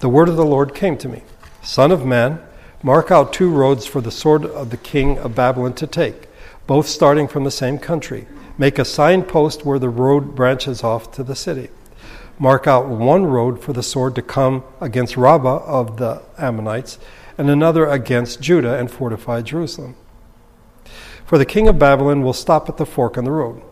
The 0.00 0.08
word 0.10 0.28
of 0.28 0.36
the 0.36 0.44
Lord 0.44 0.74
came 0.74 0.98
to 0.98 1.08
me 1.08 1.22
Son 1.62 1.90
of 1.90 2.04
man, 2.04 2.42
mark 2.82 3.10
out 3.10 3.32
two 3.32 3.48
roads 3.48 3.86
for 3.86 4.02
the 4.02 4.10
sword 4.10 4.44
of 4.44 4.68
the 4.68 4.76
king 4.76 5.16
of 5.16 5.34
Babylon 5.34 5.72
to 5.76 5.86
take 5.86 6.28
both 6.66 6.86
starting 6.86 7.26
from 7.26 7.44
the 7.44 7.50
same 7.50 7.78
country. 7.78 8.26
Make 8.58 8.78
a 8.78 8.84
signpost 8.84 9.64
where 9.64 9.78
the 9.78 9.88
road 9.88 10.34
branches 10.34 10.84
off 10.84 11.10
to 11.12 11.22
the 11.22 11.34
city. 11.34 11.70
Mark 12.38 12.66
out 12.66 12.86
one 12.86 13.24
road 13.24 13.62
for 13.62 13.72
the 13.72 13.82
sword 13.82 14.14
to 14.16 14.20
come 14.20 14.62
against 14.78 15.16
Rabbah 15.16 15.64
of 15.64 15.96
the 15.96 16.20
Ammonites, 16.36 16.98
and 17.38 17.48
another 17.48 17.86
against 17.86 18.42
Judah 18.42 18.78
and 18.78 18.90
fortify 18.90 19.40
Jerusalem. 19.40 19.96
For 21.24 21.38
the 21.38 21.46
king 21.46 21.68
of 21.68 21.78
Babylon 21.78 22.22
will 22.22 22.34
stop 22.34 22.68
at 22.68 22.76
the 22.76 22.84
fork 22.84 23.16
in 23.16 23.24
the 23.24 23.30
road, 23.30 23.62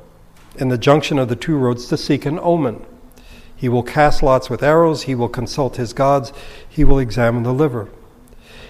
in 0.57 0.69
the 0.69 0.79
junction 0.79 1.19
of 1.19 1.29
the 1.29 1.37
two 1.37 1.57
roads, 1.57 1.87
to 1.87 1.97
seek 1.97 2.25
an 2.25 2.39
omen. 2.41 2.85
He 3.55 3.69
will 3.69 3.83
cast 3.83 4.23
lots 4.23 4.49
with 4.49 4.63
arrows, 4.63 5.03
he 5.03 5.15
will 5.15 5.29
consult 5.29 5.77
his 5.77 5.93
gods, 5.93 6.33
he 6.69 6.83
will 6.83 6.99
examine 6.99 7.43
the 7.43 7.53
liver. 7.53 7.89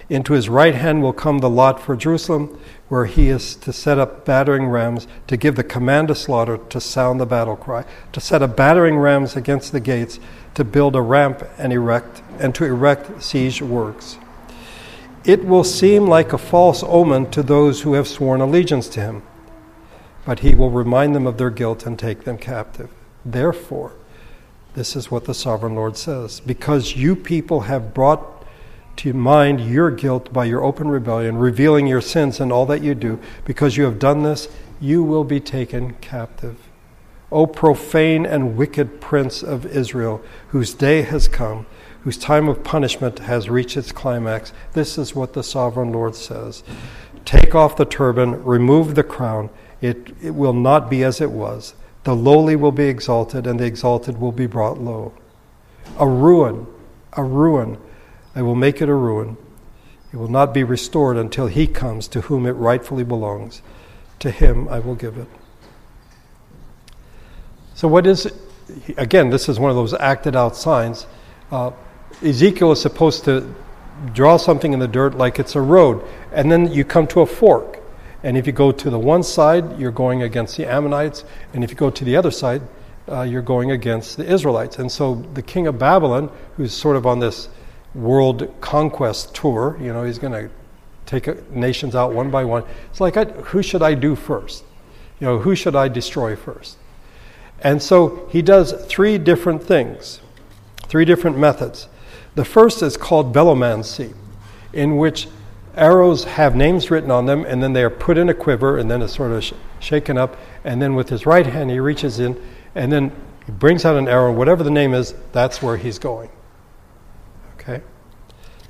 Into 0.09 0.33
his 0.33 0.49
right 0.49 0.75
hand 0.75 1.01
will 1.01 1.13
come 1.13 1.39
the 1.39 1.49
lot 1.49 1.79
for 1.79 1.95
Jerusalem, 1.95 2.59
where 2.89 3.05
he 3.05 3.29
is 3.29 3.55
to 3.55 3.71
set 3.71 3.97
up 3.97 4.25
battering 4.25 4.67
rams, 4.67 5.07
to 5.27 5.37
give 5.37 5.55
the 5.55 5.63
command 5.63 6.09
to 6.09 6.15
slaughter, 6.15 6.57
to 6.57 6.81
sound 6.81 7.19
the 7.19 7.25
battle 7.25 7.55
cry, 7.55 7.85
to 8.11 8.19
set 8.19 8.41
up 8.41 8.57
battering 8.57 8.97
rams 8.97 9.35
against 9.35 9.71
the 9.71 9.79
gates, 9.79 10.19
to 10.55 10.63
build 10.65 10.95
a 10.95 11.01
ramp 11.01 11.41
and 11.57 11.71
erect, 11.71 12.21
and 12.37 12.53
to 12.53 12.65
erect 12.65 13.23
siege 13.23 13.61
works. 13.61 14.17
It 15.25 15.45
will 15.45 15.63
seem 15.63 16.05
like 16.05 16.33
a 16.33 16.37
false 16.37 16.83
omen 16.83 17.31
to 17.31 17.43
those 17.43 17.81
who 17.81 17.93
have 17.93 18.07
sworn 18.07 18.41
allegiance 18.41 18.89
to 18.89 19.01
him, 19.01 19.23
but 20.25 20.39
he 20.39 20.53
will 20.53 20.69
remind 20.69 21.15
them 21.15 21.25
of 21.25 21.37
their 21.37 21.49
guilt 21.49 21.85
and 21.85 21.97
take 21.97 22.25
them 22.25 22.37
captive. 22.37 22.89
Therefore, 23.23 23.93
this 24.73 24.95
is 24.95 25.09
what 25.09 25.25
the 25.25 25.33
sovereign 25.33 25.75
Lord 25.75 25.95
says 25.95 26.39
Because 26.41 26.95
you 26.95 27.15
people 27.15 27.61
have 27.61 27.93
brought 27.93 28.45
to 28.97 29.13
mind 29.13 29.61
your 29.61 29.91
guilt 29.91 30.31
by 30.33 30.45
your 30.45 30.63
open 30.63 30.87
rebellion, 30.87 31.37
revealing 31.37 31.87
your 31.87 32.01
sins 32.01 32.39
and 32.39 32.51
all 32.51 32.65
that 32.65 32.83
you 32.83 32.93
do. 32.93 33.19
Because 33.45 33.77
you 33.77 33.85
have 33.85 33.99
done 33.99 34.23
this, 34.23 34.47
you 34.79 35.03
will 35.03 35.23
be 35.23 35.39
taken 35.39 35.93
captive. 35.95 36.57
O 37.31 37.47
profane 37.47 38.25
and 38.25 38.55
wicked 38.57 39.01
prince 39.01 39.41
of 39.41 39.65
Israel, 39.65 40.21
whose 40.49 40.73
day 40.73 41.01
has 41.01 41.27
come, 41.27 41.65
whose 42.03 42.17
time 42.17 42.47
of 42.47 42.63
punishment 42.63 43.19
has 43.19 43.49
reached 43.49 43.77
its 43.77 43.91
climax, 43.91 44.53
this 44.73 44.97
is 44.97 45.15
what 45.15 45.33
the 45.33 45.43
sovereign 45.43 45.91
Lord 45.91 46.15
says 46.15 46.63
Take 47.25 47.55
off 47.55 47.77
the 47.77 47.85
turban, 47.85 48.43
remove 48.43 48.95
the 48.95 49.03
crown, 49.03 49.49
it, 49.81 50.09
it 50.21 50.31
will 50.31 50.53
not 50.53 50.89
be 50.89 51.03
as 51.03 51.21
it 51.21 51.31
was. 51.31 51.73
The 52.03 52.15
lowly 52.15 52.55
will 52.55 52.71
be 52.71 52.85
exalted, 52.85 53.47
and 53.47 53.59
the 53.59 53.65
exalted 53.65 54.19
will 54.19 54.33
be 54.33 54.45
brought 54.45 54.79
low. 54.79 55.13
A 55.97 56.07
ruin, 56.07 56.67
a 57.13 57.23
ruin 57.23 57.77
I 58.35 58.41
will 58.41 58.55
make 58.55 58.81
it 58.81 58.89
a 58.89 58.93
ruin. 58.93 59.37
It 60.11 60.17
will 60.17 60.29
not 60.29 60.53
be 60.53 60.63
restored 60.63 61.17
until 61.17 61.47
he 61.47 61.67
comes 61.67 62.07
to 62.09 62.21
whom 62.21 62.45
it 62.45 62.51
rightfully 62.51 63.03
belongs. 63.03 63.61
To 64.19 64.31
him 64.31 64.67
I 64.69 64.79
will 64.79 64.95
give 64.95 65.17
it. 65.17 65.27
So, 67.75 67.87
what 67.87 68.07
is? 68.07 68.31
Again, 68.97 69.29
this 69.29 69.49
is 69.49 69.59
one 69.59 69.69
of 69.69 69.75
those 69.75 69.93
acted 69.95 70.35
out 70.35 70.55
signs. 70.55 71.07
Uh, 71.51 71.71
Ezekiel 72.23 72.71
is 72.71 72.81
supposed 72.81 73.25
to 73.25 73.53
draw 74.13 74.37
something 74.37 74.73
in 74.73 74.79
the 74.79 74.87
dirt 74.87 75.15
like 75.15 75.39
it's 75.39 75.55
a 75.55 75.61
road, 75.61 76.03
and 76.31 76.51
then 76.51 76.71
you 76.71 76.83
come 76.83 77.07
to 77.07 77.21
a 77.21 77.25
fork. 77.25 77.79
And 78.23 78.37
if 78.37 78.47
you 78.47 78.53
go 78.53 78.71
to 78.71 78.89
the 78.89 78.99
one 78.99 79.23
side, 79.23 79.77
you're 79.77 79.91
going 79.91 80.21
against 80.21 80.55
the 80.57 80.65
Ammonites, 80.65 81.25
and 81.53 81.63
if 81.63 81.69
you 81.69 81.75
go 81.75 81.89
to 81.89 82.05
the 82.05 82.15
other 82.15 82.31
side, 82.31 82.61
uh, 83.09 83.21
you're 83.21 83.41
going 83.41 83.71
against 83.71 84.17
the 84.17 84.25
Israelites. 84.25 84.79
And 84.79 84.91
so 84.91 85.15
the 85.33 85.41
king 85.41 85.67
of 85.67 85.77
Babylon, 85.77 86.31
who's 86.55 86.73
sort 86.73 86.95
of 86.95 87.05
on 87.05 87.19
this 87.19 87.49
world 87.93 88.53
conquest 88.61 89.35
tour, 89.35 89.77
you 89.81 89.91
know, 89.91 90.03
he's 90.03 90.19
going 90.19 90.33
to 90.33 90.49
take 91.05 91.51
nations 91.51 91.95
out 91.95 92.13
one 92.13 92.31
by 92.31 92.45
one. 92.45 92.63
It's 92.89 93.01
like, 93.01 93.17
I, 93.17 93.25
who 93.25 93.61
should 93.61 93.81
I 93.81 93.93
do 93.93 94.15
first? 94.15 94.63
You 95.19 95.27
know, 95.27 95.39
who 95.39 95.55
should 95.55 95.75
I 95.75 95.89
destroy 95.89 96.35
first? 96.35 96.77
And 97.59 97.81
so 97.81 98.27
he 98.31 98.41
does 98.41 98.73
three 98.85 99.17
different 99.17 99.63
things, 99.63 100.21
three 100.87 101.05
different 101.05 101.37
methods. 101.37 101.87
The 102.35 102.45
first 102.45 102.81
is 102.81 102.97
called 102.97 103.33
belomancy, 103.33 104.13
in 104.71 104.97
which 104.97 105.27
arrows 105.75 106.23
have 106.23 106.55
names 106.55 106.89
written 106.89 107.11
on 107.11 107.25
them, 107.25 107.45
and 107.45 107.61
then 107.61 107.73
they 107.73 107.83
are 107.83 107.89
put 107.89 108.17
in 108.17 108.29
a 108.29 108.33
quiver, 108.33 108.77
and 108.77 108.89
then 108.89 109.01
it's 109.01 109.15
sort 109.15 109.31
of 109.31 109.43
sh- 109.43 109.53
shaken 109.79 110.17
up. 110.17 110.37
And 110.63 110.81
then 110.81 110.95
with 110.95 111.09
his 111.09 111.25
right 111.25 111.45
hand, 111.45 111.69
he 111.69 111.79
reaches 111.79 112.19
in, 112.19 112.41
and 112.75 112.91
then 112.91 113.11
he 113.45 113.51
brings 113.51 113.85
out 113.85 113.95
an 113.95 114.07
arrow. 114.07 114.31
Whatever 114.31 114.63
the 114.63 114.71
name 114.71 114.93
is, 114.93 115.13
that's 115.31 115.61
where 115.61 115.77
he's 115.77 115.99
going. 115.99 116.29
Okay? 117.55 117.81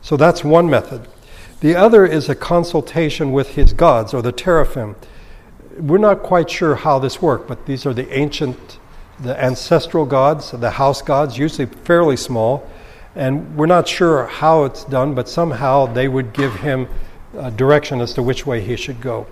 So 0.02 0.18
that's 0.18 0.44
one 0.44 0.70
method. 0.70 1.08
The 1.62 1.76
other 1.76 2.06
is 2.06 2.28
a 2.28 2.36
consultation 2.36 3.32
with 3.32 3.56
his 3.56 3.72
gods, 3.72 4.14
or 4.14 4.22
the 4.22 4.34
teraphim. 4.34 4.96
We're 5.78 5.98
not 5.98 6.22
quite 6.22 6.50
sure 6.50 6.76
how 6.76 7.00
this 7.00 7.22
worked, 7.22 7.48
but 7.48 7.66
these 7.66 7.86
are 7.86 7.94
the 7.94 8.12
ancient, 8.14 8.80
the 9.20 9.42
ancestral 9.42 10.06
gods, 10.06 10.52
the 10.52 10.72
house 10.72 11.02
gods, 11.02 11.38
usually 11.38 11.66
fairly 11.66 12.18
small 12.18 12.70
and 13.16 13.56
we're 13.56 13.66
not 13.66 13.88
sure 13.88 14.26
how 14.26 14.64
it's 14.64 14.84
done, 14.86 15.14
but 15.14 15.30
somehow 15.30 15.86
they 15.86 16.08
would 16.08 16.34
give 16.34 16.56
him 16.56 16.88
uh, 17.38 17.50
direction 17.52 18.02
as 18.02 18.14
to 18.14 18.24
which 18.24 18.46
way 18.46 18.62
he 18.62 18.76
should 18.76 19.02
go. 19.02 19.28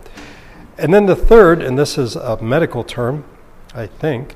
And 0.78 0.94
then 0.94 1.06
the 1.06 1.16
third, 1.16 1.62
and 1.62 1.78
this 1.78 1.98
is 1.98 2.16
a 2.16 2.42
medical 2.42 2.84
term, 2.84 3.24
I 3.74 3.88
think, 3.88 4.36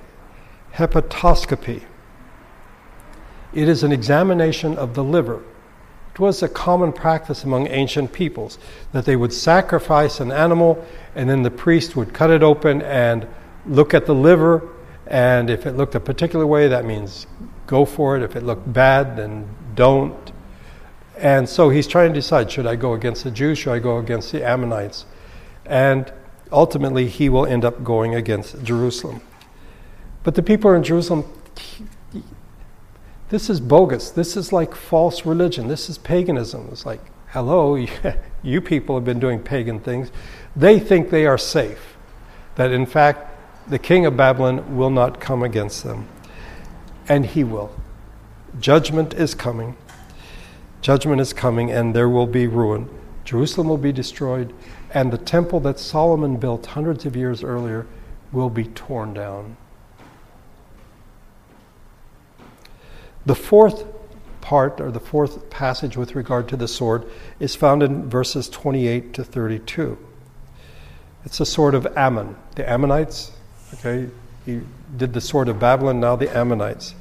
hepatoscopy. 0.73 1.83
It 3.53 3.69
is 3.69 3.83
an 3.83 3.91
examination 3.91 4.77
of 4.77 4.95
the 4.95 5.03
liver. 5.03 5.41
It 6.13 6.19
was 6.19 6.41
a 6.43 6.49
common 6.49 6.93
practice 6.93 7.43
among 7.43 7.67
ancient 7.67 8.13
peoples 8.13 8.57
that 8.91 9.05
they 9.05 9.15
would 9.15 9.33
sacrifice 9.33 10.19
an 10.19 10.31
animal 10.31 10.85
and 11.13 11.29
then 11.29 11.43
the 11.43 11.51
priest 11.51 11.95
would 11.95 12.13
cut 12.13 12.29
it 12.29 12.43
open 12.43 12.81
and 12.81 13.27
look 13.65 13.93
at 13.93 14.05
the 14.05 14.15
liver. 14.15 14.69
And 15.07 15.49
if 15.49 15.65
it 15.65 15.73
looked 15.73 15.95
a 15.95 15.99
particular 15.99 16.47
way, 16.47 16.67
that 16.67 16.85
means 16.85 17.27
go 17.67 17.85
for 17.85 18.17
it. 18.17 18.23
If 18.23 18.35
it 18.35 18.43
looked 18.43 18.71
bad, 18.71 19.17
then 19.17 19.47
don't. 19.75 20.31
And 21.17 21.47
so 21.47 21.69
he's 21.69 21.87
trying 21.87 22.09
to 22.09 22.15
decide 22.15 22.51
should 22.51 22.67
I 22.67 22.75
go 22.75 22.93
against 22.93 23.23
the 23.23 23.31
Jews? 23.31 23.59
Should 23.59 23.73
I 23.73 23.79
go 23.79 23.97
against 23.97 24.31
the 24.31 24.43
Ammonites? 24.43 25.05
And 25.65 26.11
ultimately, 26.51 27.07
he 27.07 27.29
will 27.29 27.45
end 27.45 27.63
up 27.63 27.83
going 27.83 28.15
against 28.15 28.63
Jerusalem. 28.63 29.21
But 30.23 30.35
the 30.35 30.43
people 30.43 30.71
in 30.73 30.83
Jerusalem, 30.83 31.25
this 33.29 33.49
is 33.49 33.59
bogus. 33.59 34.09
This 34.09 34.35
is 34.35 34.51
like 34.51 34.75
false 34.75 35.25
religion. 35.25 35.67
This 35.67 35.89
is 35.89 35.97
paganism. 35.97 36.67
It's 36.71 36.85
like, 36.85 37.01
hello, 37.27 37.75
you 38.43 38.61
people 38.61 38.95
have 38.95 39.05
been 39.05 39.19
doing 39.19 39.39
pagan 39.39 39.79
things. 39.79 40.11
They 40.55 40.79
think 40.79 41.09
they 41.09 41.25
are 41.25 41.37
safe, 41.37 41.95
that 42.55 42.71
in 42.71 42.85
fact, 42.85 43.34
the 43.67 43.79
king 43.79 44.05
of 44.05 44.15
Babylon 44.15 44.77
will 44.77 44.89
not 44.89 45.19
come 45.19 45.43
against 45.43 45.83
them 45.83 46.07
and 47.07 47.25
he 47.25 47.43
will. 47.43 47.71
Judgment 48.59 49.13
is 49.13 49.35
coming. 49.35 49.75
Judgment 50.81 51.21
is 51.21 51.33
coming, 51.33 51.71
and 51.71 51.95
there 51.95 52.09
will 52.09 52.27
be 52.27 52.47
ruin. 52.47 52.89
Jerusalem 53.23 53.67
will 53.67 53.77
be 53.77 53.91
destroyed, 53.91 54.53
and 54.93 55.11
the 55.11 55.17
temple 55.17 55.59
that 55.61 55.79
Solomon 55.79 56.37
built 56.37 56.65
hundreds 56.67 57.05
of 57.05 57.15
years 57.15 57.43
earlier 57.43 57.87
will 58.31 58.49
be 58.49 58.65
torn 58.65 59.13
down. 59.13 59.57
The 63.25 63.35
fourth 63.35 63.85
part, 64.41 64.79
or 64.79 64.91
the 64.91 64.99
fourth 64.99 65.49
passage 65.49 65.97
with 65.97 66.13
regard 66.13 66.47
to 66.49 66.55
the 66.55 66.67
sword, 66.67 67.09
is 67.39 67.55
found 67.55 67.81
in 67.81 68.07
verses 68.07 68.47
28 68.47 69.13
to 69.15 69.23
32. 69.23 69.97
It's 71.23 71.39
the 71.39 71.45
sword 71.45 71.73
of 71.73 71.87
Ammon. 71.97 72.35
The 72.55 72.69
Ammonites, 72.69 73.31
okay, 73.75 74.09
he 74.45 74.61
did 74.97 75.13
the 75.13 75.21
sword 75.21 75.49
of 75.49 75.59
Babylon, 75.59 75.99
now 75.99 76.15
the 76.15 76.35
Ammonites. 76.35 76.95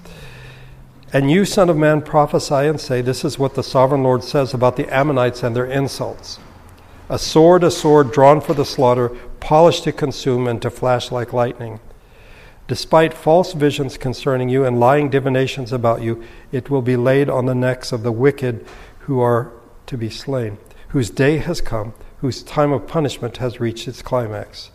And 1.13 1.31
you, 1.31 1.45
son 1.45 1.71
of 1.71 1.77
man, 1.77 2.03
prophesy 2.03 2.67
and 2.67 2.81
say, 2.81 3.01
This 3.01 3.25
is 3.25 3.39
what 3.39 3.55
the 3.55 3.63
sovereign 3.63 4.03
Lord 4.03 4.25
says 4.25 4.53
about 4.53 4.77
the 4.77 4.93
Ammonites 4.93 5.43
and 5.43 5.55
their 5.55 5.67
insults. 5.67 6.41
A 7.09 7.19
sword, 7.19 7.63
a 7.63 7.71
sword 7.71 8.11
drawn 8.11 8.41
for 8.41 8.55
the 8.55 8.65
slaughter, 8.65 9.11
polished 9.39 9.85
to 9.85 9.93
consume 9.93 10.49
and 10.49 10.61
to 10.63 10.71
flash 10.71 11.13
like 11.13 11.33
lightning. 11.33 11.79
Despite 12.67 13.13
false 13.13 13.53
visions 13.53 13.99
concerning 13.99 14.49
you 14.49 14.65
and 14.65 14.81
lying 14.81 15.11
divinations 15.11 15.71
about 15.71 16.03
you, 16.03 16.25
it 16.51 16.71
will 16.71 16.81
be 16.83 16.97
laid 16.97 17.29
on 17.29 17.45
the 17.45 17.55
necks 17.55 17.93
of 17.93 18.03
the 18.03 18.11
wicked 18.11 18.67
who 19.01 19.21
are 19.21 19.53
to 19.87 19.99
be 19.99 20.09
slain, 20.09 20.57
whose 20.89 21.11
day 21.11 21.37
has 21.37 21.61
come, 21.61 21.93
whose 22.19 22.43
time 22.43 22.73
of 22.73 22.89
punishment 22.89 23.37
has 23.37 23.61
reached 23.61 23.87
its 23.87 24.01
climax. 24.01 24.71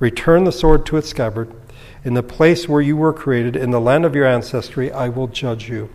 Return 0.00 0.44
the 0.44 0.52
sword 0.52 0.84
to 0.86 0.96
its 0.96 1.10
scabbard 1.10 1.52
in 2.02 2.14
the 2.14 2.22
place 2.22 2.66
where 2.68 2.80
you 2.80 2.96
were 2.96 3.12
created, 3.12 3.56
in 3.56 3.70
the 3.70 3.80
land 3.80 4.06
of 4.06 4.14
your 4.14 4.26
ancestry, 4.26 4.90
I 4.90 5.10
will 5.10 5.26
judge 5.26 5.68
you. 5.68 5.90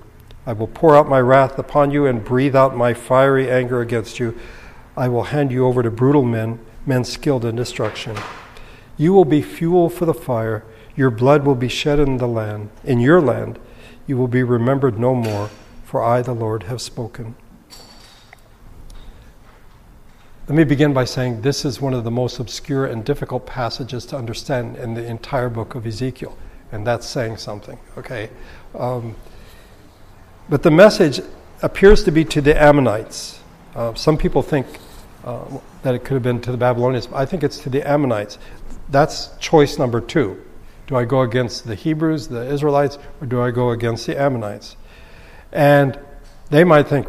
I 0.45 0.53
will 0.53 0.67
pour 0.67 0.95
out 0.95 1.09
my 1.09 1.19
wrath 1.19 1.57
upon 1.57 1.89
you 1.89 2.05
and 2.05 2.23
breathe 2.23 2.55
out 2.55 2.77
my 2.77 2.93
fiery 2.93 3.49
anger 3.49 3.81
against 3.81 4.19
you. 4.19 4.37
I 4.95 5.07
will 5.07 5.23
hand 5.23 5.51
you 5.51 5.65
over 5.65 5.81
to 5.81 5.89
brutal 5.89 6.23
men, 6.23 6.59
men 6.85 7.03
skilled 7.03 7.43
in 7.43 7.55
destruction. 7.55 8.15
You 8.97 9.13
will 9.13 9.25
be 9.25 9.41
fuel 9.41 9.89
for 9.89 10.05
the 10.05 10.13
fire. 10.13 10.63
Your 10.95 11.09
blood 11.09 11.43
will 11.43 11.55
be 11.55 11.67
shed 11.67 11.99
in 11.99 12.17
the 12.17 12.27
land. 12.27 12.69
In 12.83 12.99
your 12.99 13.19
land, 13.19 13.57
you 14.05 14.15
will 14.15 14.27
be 14.27 14.43
remembered 14.43 14.99
no 14.99 15.15
more, 15.15 15.49
for 15.83 16.03
I, 16.03 16.21
the 16.21 16.35
Lord, 16.35 16.63
have 16.63 16.81
spoken. 16.81 17.35
Let 20.47 20.55
me 20.55 20.63
begin 20.63 20.93
by 20.93 21.05
saying 21.05 21.41
this 21.41 21.65
is 21.65 21.81
one 21.81 21.95
of 21.95 22.03
the 22.03 22.11
most 22.11 22.37
obscure 22.37 22.85
and 22.85 23.03
difficult 23.03 23.47
passages 23.47 24.05
to 24.07 24.15
understand 24.15 24.77
in 24.77 24.93
the 24.93 25.03
entire 25.03 25.49
book 25.49 25.73
of 25.73 25.87
Ezekiel, 25.87 26.37
and 26.71 26.85
that's 26.85 27.07
saying 27.07 27.37
something, 27.37 27.79
okay? 27.97 28.29
Um, 28.77 29.15
but 30.47 30.61
the 30.61 30.69
message 30.69 31.19
appears 31.63 32.03
to 32.03 32.11
be 32.11 32.23
to 32.25 32.41
the 32.41 32.61
Ammonites. 32.61 33.39
Uh, 33.73 33.95
some 33.95 34.19
people 34.19 34.43
think 34.43 34.67
uh, 35.23 35.45
that 35.81 35.95
it 35.95 36.05
could 36.05 36.13
have 36.13 36.21
been 36.21 36.41
to 36.41 36.51
the 36.51 36.57
Babylonians. 36.57 37.09
I 37.11 37.25
think 37.25 37.43
it's 37.43 37.57
to 37.61 37.71
the 37.71 37.81
Ammonites. 37.81 38.37
That's 38.89 39.35
choice 39.37 39.79
number 39.79 39.99
two. 39.99 40.45
Do 40.85 40.95
I 40.95 41.05
go 41.05 41.21
against 41.21 41.65
the 41.65 41.73
Hebrews, 41.73 42.27
the 42.27 42.45
Israelites, 42.45 42.99
or 43.19 43.25
do 43.25 43.41
I 43.41 43.49
go 43.49 43.71
against 43.71 44.05
the 44.05 44.15
Ammonites? 44.15 44.77
And 45.51 45.97
they 46.51 46.63
might 46.63 46.87
think, 46.87 47.07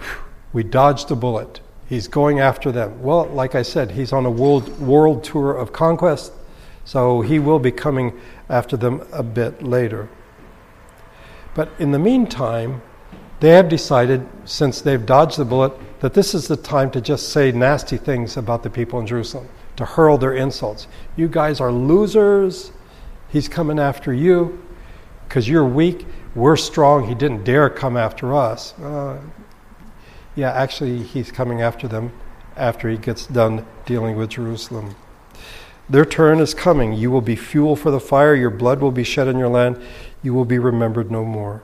we 0.55 0.63
dodged 0.63 1.11
a 1.11 1.15
bullet. 1.15 1.61
He's 1.89 2.09
going 2.09 2.41
after 2.41 2.73
them. 2.73 3.01
Well, 3.03 3.27
like 3.27 3.55
I 3.55 3.63
said, 3.63 3.93
he's 3.93 4.13
on 4.13 4.27
a 4.27 4.31
world, 4.31 4.79
world 4.81 5.23
tour 5.23 5.55
of 5.55 5.73
conquest, 5.73 6.33
so 6.85 7.21
he 7.21 7.39
will 7.39 7.59
be 7.59 7.71
coming 7.71 8.19
after 8.49 8.77
them 8.77 9.07
a 9.13 9.23
bit 9.23 9.63
later. 9.63 10.09
But 11.55 11.71
in 11.79 11.93
the 11.93 11.99
meantime, 11.99 12.83
they 13.41 13.51
have 13.51 13.69
decided, 13.69 14.27
since 14.45 14.81
they've 14.81 15.05
dodged 15.05 15.39
the 15.39 15.45
bullet, 15.45 15.73
that 16.01 16.15
this 16.15 16.35
is 16.35 16.49
the 16.49 16.57
time 16.57 16.91
to 16.91 17.01
just 17.01 17.31
say 17.31 17.53
nasty 17.53 17.97
things 17.97 18.37
about 18.37 18.63
the 18.63 18.71
people 18.71 18.99
in 18.99 19.07
Jerusalem, 19.07 19.49
to 19.77 19.85
hurl 19.85 20.19
their 20.19 20.35
insults. 20.35 20.87
You 21.17 21.29
guys 21.29 21.61
are 21.61 21.73
losers. 21.73 22.73
He's 23.29 23.49
coming 23.49 23.79
after 23.79 24.13
you 24.13 24.63
because 25.29 25.49
you're 25.49 25.65
weak. 25.65 26.07
We're 26.35 26.57
strong. 26.57 27.09
He 27.09 27.15
didn't 27.15 27.45
dare 27.45 27.71
come 27.71 27.97
after 27.97 28.35
us. 28.35 28.79
Uh, 28.79 29.19
yeah, 30.37 30.53
actually, 30.53 31.03
he's 31.03 31.33
coming 31.33 31.63
after 31.63 31.89
them 31.89 32.13
after 32.57 32.89
he 32.89 32.97
gets 32.97 33.27
done 33.27 33.67
dealing 33.85 34.17
with 34.17 34.31
Jerusalem. 34.31 34.95
Their 35.89 36.05
turn 36.05 36.41
is 36.41 36.53
coming. 36.53 36.93
You 36.93 37.11
will 37.11 37.21
be 37.21 37.37
fuel 37.37 37.77
for 37.77 37.91
the 37.91 38.01
fire. 38.01 38.35
Your 38.35 38.51
blood 38.51 38.81
will 38.81 38.91
be 38.91 39.05
shed 39.05 39.29
in 39.29 39.39
your 39.39 39.49
land. 39.49 39.81
You 40.23 40.35
will 40.35 40.45
be 40.45 40.59
remembered 40.59 41.11
no 41.11 41.25
more. 41.25 41.63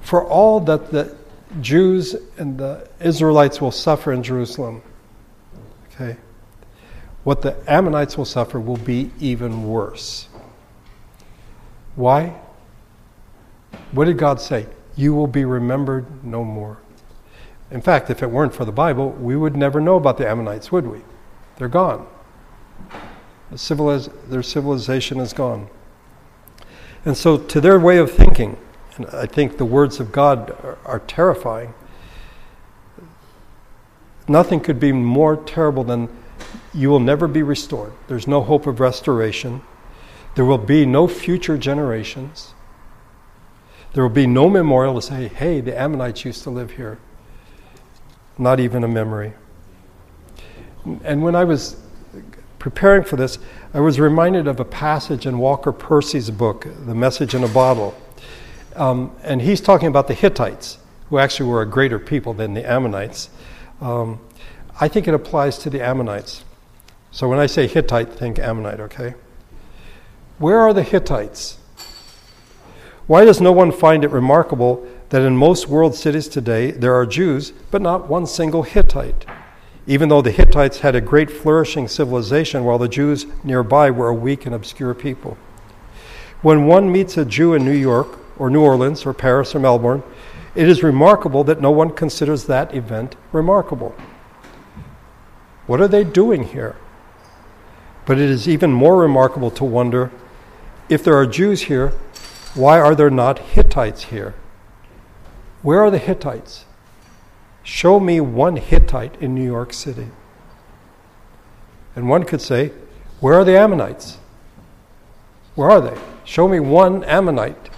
For 0.00 0.24
all 0.24 0.60
that 0.60 0.90
the 0.90 1.16
Jews 1.60 2.14
and 2.36 2.58
the 2.58 2.88
Israelites 3.00 3.60
will 3.60 3.70
suffer 3.70 4.12
in 4.12 4.22
Jerusalem, 4.22 4.82
okay, 5.94 6.16
what 7.24 7.42
the 7.42 7.56
Ammonites 7.70 8.18
will 8.18 8.24
suffer 8.24 8.58
will 8.58 8.76
be 8.76 9.10
even 9.20 9.68
worse. 9.68 10.28
Why? 11.94 12.34
What 13.92 14.06
did 14.06 14.18
God 14.18 14.40
say? 14.40 14.66
You 14.96 15.14
will 15.14 15.26
be 15.26 15.44
remembered 15.44 16.24
no 16.24 16.44
more. 16.44 16.81
In 17.72 17.80
fact, 17.80 18.10
if 18.10 18.22
it 18.22 18.30
weren't 18.30 18.54
for 18.54 18.66
the 18.66 18.72
Bible, 18.72 19.12
we 19.12 19.34
would 19.34 19.56
never 19.56 19.80
know 19.80 19.96
about 19.96 20.18
the 20.18 20.28
Ammonites, 20.28 20.70
would 20.70 20.86
we? 20.86 21.00
They're 21.56 21.68
gone. 21.68 22.06
The 23.50 23.56
civiliz- 23.56 24.12
their 24.28 24.42
civilization 24.42 25.18
is 25.18 25.32
gone. 25.32 25.68
And 27.06 27.16
so, 27.16 27.38
to 27.38 27.60
their 27.62 27.80
way 27.80 27.96
of 27.96 28.12
thinking, 28.12 28.58
and 28.96 29.06
I 29.06 29.24
think 29.24 29.56
the 29.56 29.64
words 29.64 30.00
of 30.00 30.12
God 30.12 30.50
are, 30.62 30.78
are 30.84 30.98
terrifying, 31.00 31.72
nothing 34.28 34.60
could 34.60 34.78
be 34.78 34.92
more 34.92 35.36
terrible 35.36 35.82
than 35.82 36.10
you 36.74 36.90
will 36.90 37.00
never 37.00 37.26
be 37.26 37.42
restored. 37.42 37.92
There's 38.06 38.26
no 38.26 38.42
hope 38.42 38.66
of 38.66 38.80
restoration. 38.80 39.62
There 40.34 40.44
will 40.44 40.58
be 40.58 40.84
no 40.84 41.08
future 41.08 41.56
generations. 41.56 42.52
There 43.94 44.02
will 44.02 44.10
be 44.10 44.26
no 44.26 44.50
memorial 44.50 44.96
to 44.96 45.02
say, 45.02 45.28
hey, 45.28 45.62
the 45.62 45.78
Ammonites 45.78 46.26
used 46.26 46.42
to 46.42 46.50
live 46.50 46.72
here. 46.72 46.98
Not 48.38 48.60
even 48.60 48.84
a 48.84 48.88
memory. 48.88 49.34
And 51.04 51.22
when 51.22 51.34
I 51.34 51.44
was 51.44 51.76
preparing 52.58 53.04
for 53.04 53.16
this, 53.16 53.38
I 53.74 53.80
was 53.80 53.98
reminded 53.98 54.46
of 54.46 54.60
a 54.60 54.64
passage 54.64 55.26
in 55.26 55.38
Walker 55.38 55.72
Percy's 55.72 56.30
book, 56.30 56.66
The 56.86 56.94
Message 56.94 57.34
in 57.34 57.44
a 57.44 57.48
Bottle. 57.48 57.94
Um, 58.76 59.14
and 59.22 59.42
he's 59.42 59.60
talking 59.60 59.88
about 59.88 60.08
the 60.08 60.14
Hittites, 60.14 60.78
who 61.08 61.18
actually 61.18 61.50
were 61.50 61.62
a 61.62 61.66
greater 61.66 61.98
people 61.98 62.32
than 62.34 62.54
the 62.54 62.68
Ammonites. 62.68 63.30
Um, 63.80 64.20
I 64.80 64.88
think 64.88 65.06
it 65.06 65.14
applies 65.14 65.58
to 65.58 65.70
the 65.70 65.82
Ammonites. 65.82 66.44
So 67.10 67.28
when 67.28 67.38
I 67.38 67.46
say 67.46 67.66
Hittite, 67.66 68.12
think 68.12 68.38
Ammonite, 68.38 68.80
okay? 68.80 69.14
Where 70.38 70.60
are 70.60 70.72
the 70.72 70.82
Hittites? 70.82 71.58
Why 73.06 73.24
does 73.24 73.40
no 73.40 73.52
one 73.52 73.72
find 73.72 74.04
it 74.04 74.10
remarkable 74.10 74.86
that 75.12 75.20
in 75.20 75.36
most 75.36 75.68
world 75.68 75.94
cities 75.94 76.26
today 76.26 76.70
there 76.70 76.94
are 76.94 77.04
Jews, 77.04 77.52
but 77.70 77.82
not 77.82 78.08
one 78.08 78.26
single 78.26 78.62
Hittite? 78.62 79.26
Even 79.86 80.08
though 80.08 80.22
the 80.22 80.30
Hittites 80.30 80.78
had 80.78 80.96
a 80.96 81.02
great 81.02 81.30
flourishing 81.30 81.86
civilization, 81.86 82.64
while 82.64 82.78
the 82.78 82.88
Jews 82.88 83.26
nearby 83.44 83.90
were 83.90 84.08
a 84.08 84.14
weak 84.14 84.46
and 84.46 84.54
obscure 84.54 84.94
people. 84.94 85.36
When 86.40 86.64
one 86.64 86.90
meets 86.90 87.18
a 87.18 87.26
Jew 87.26 87.52
in 87.52 87.62
New 87.62 87.76
York, 87.76 88.20
or 88.38 88.48
New 88.48 88.62
Orleans, 88.62 89.04
or 89.04 89.12
Paris, 89.12 89.54
or 89.54 89.58
Melbourne, 89.58 90.02
it 90.54 90.66
is 90.66 90.82
remarkable 90.82 91.44
that 91.44 91.60
no 91.60 91.70
one 91.70 91.90
considers 91.90 92.46
that 92.46 92.74
event 92.74 93.14
remarkable. 93.32 93.94
What 95.66 95.82
are 95.82 95.88
they 95.88 96.04
doing 96.04 96.44
here? 96.44 96.76
But 98.06 98.18
it 98.18 98.30
is 98.30 98.48
even 98.48 98.72
more 98.72 98.96
remarkable 98.96 99.50
to 99.50 99.64
wonder 99.64 100.10
if 100.88 101.04
there 101.04 101.18
are 101.18 101.26
Jews 101.26 101.64
here, 101.64 101.90
why 102.54 102.80
are 102.80 102.94
there 102.94 103.10
not 103.10 103.40
Hittites 103.40 104.04
here? 104.04 104.34
Where 105.62 105.80
are 105.80 105.90
the 105.90 105.98
Hittites? 105.98 106.64
Show 107.62 108.00
me 108.00 108.20
one 108.20 108.56
Hittite 108.56 109.20
in 109.22 109.34
New 109.34 109.44
York 109.44 109.72
City. 109.72 110.08
And 111.94 112.08
one 112.08 112.24
could 112.24 112.40
say, 112.40 112.72
Where 113.20 113.34
are 113.34 113.44
the 113.44 113.56
Ammonites? 113.56 114.18
Where 115.54 115.70
are 115.70 115.80
they? 115.80 115.98
Show 116.24 116.48
me 116.48 116.60
one 116.60 117.04
Ammonite. 117.04 117.70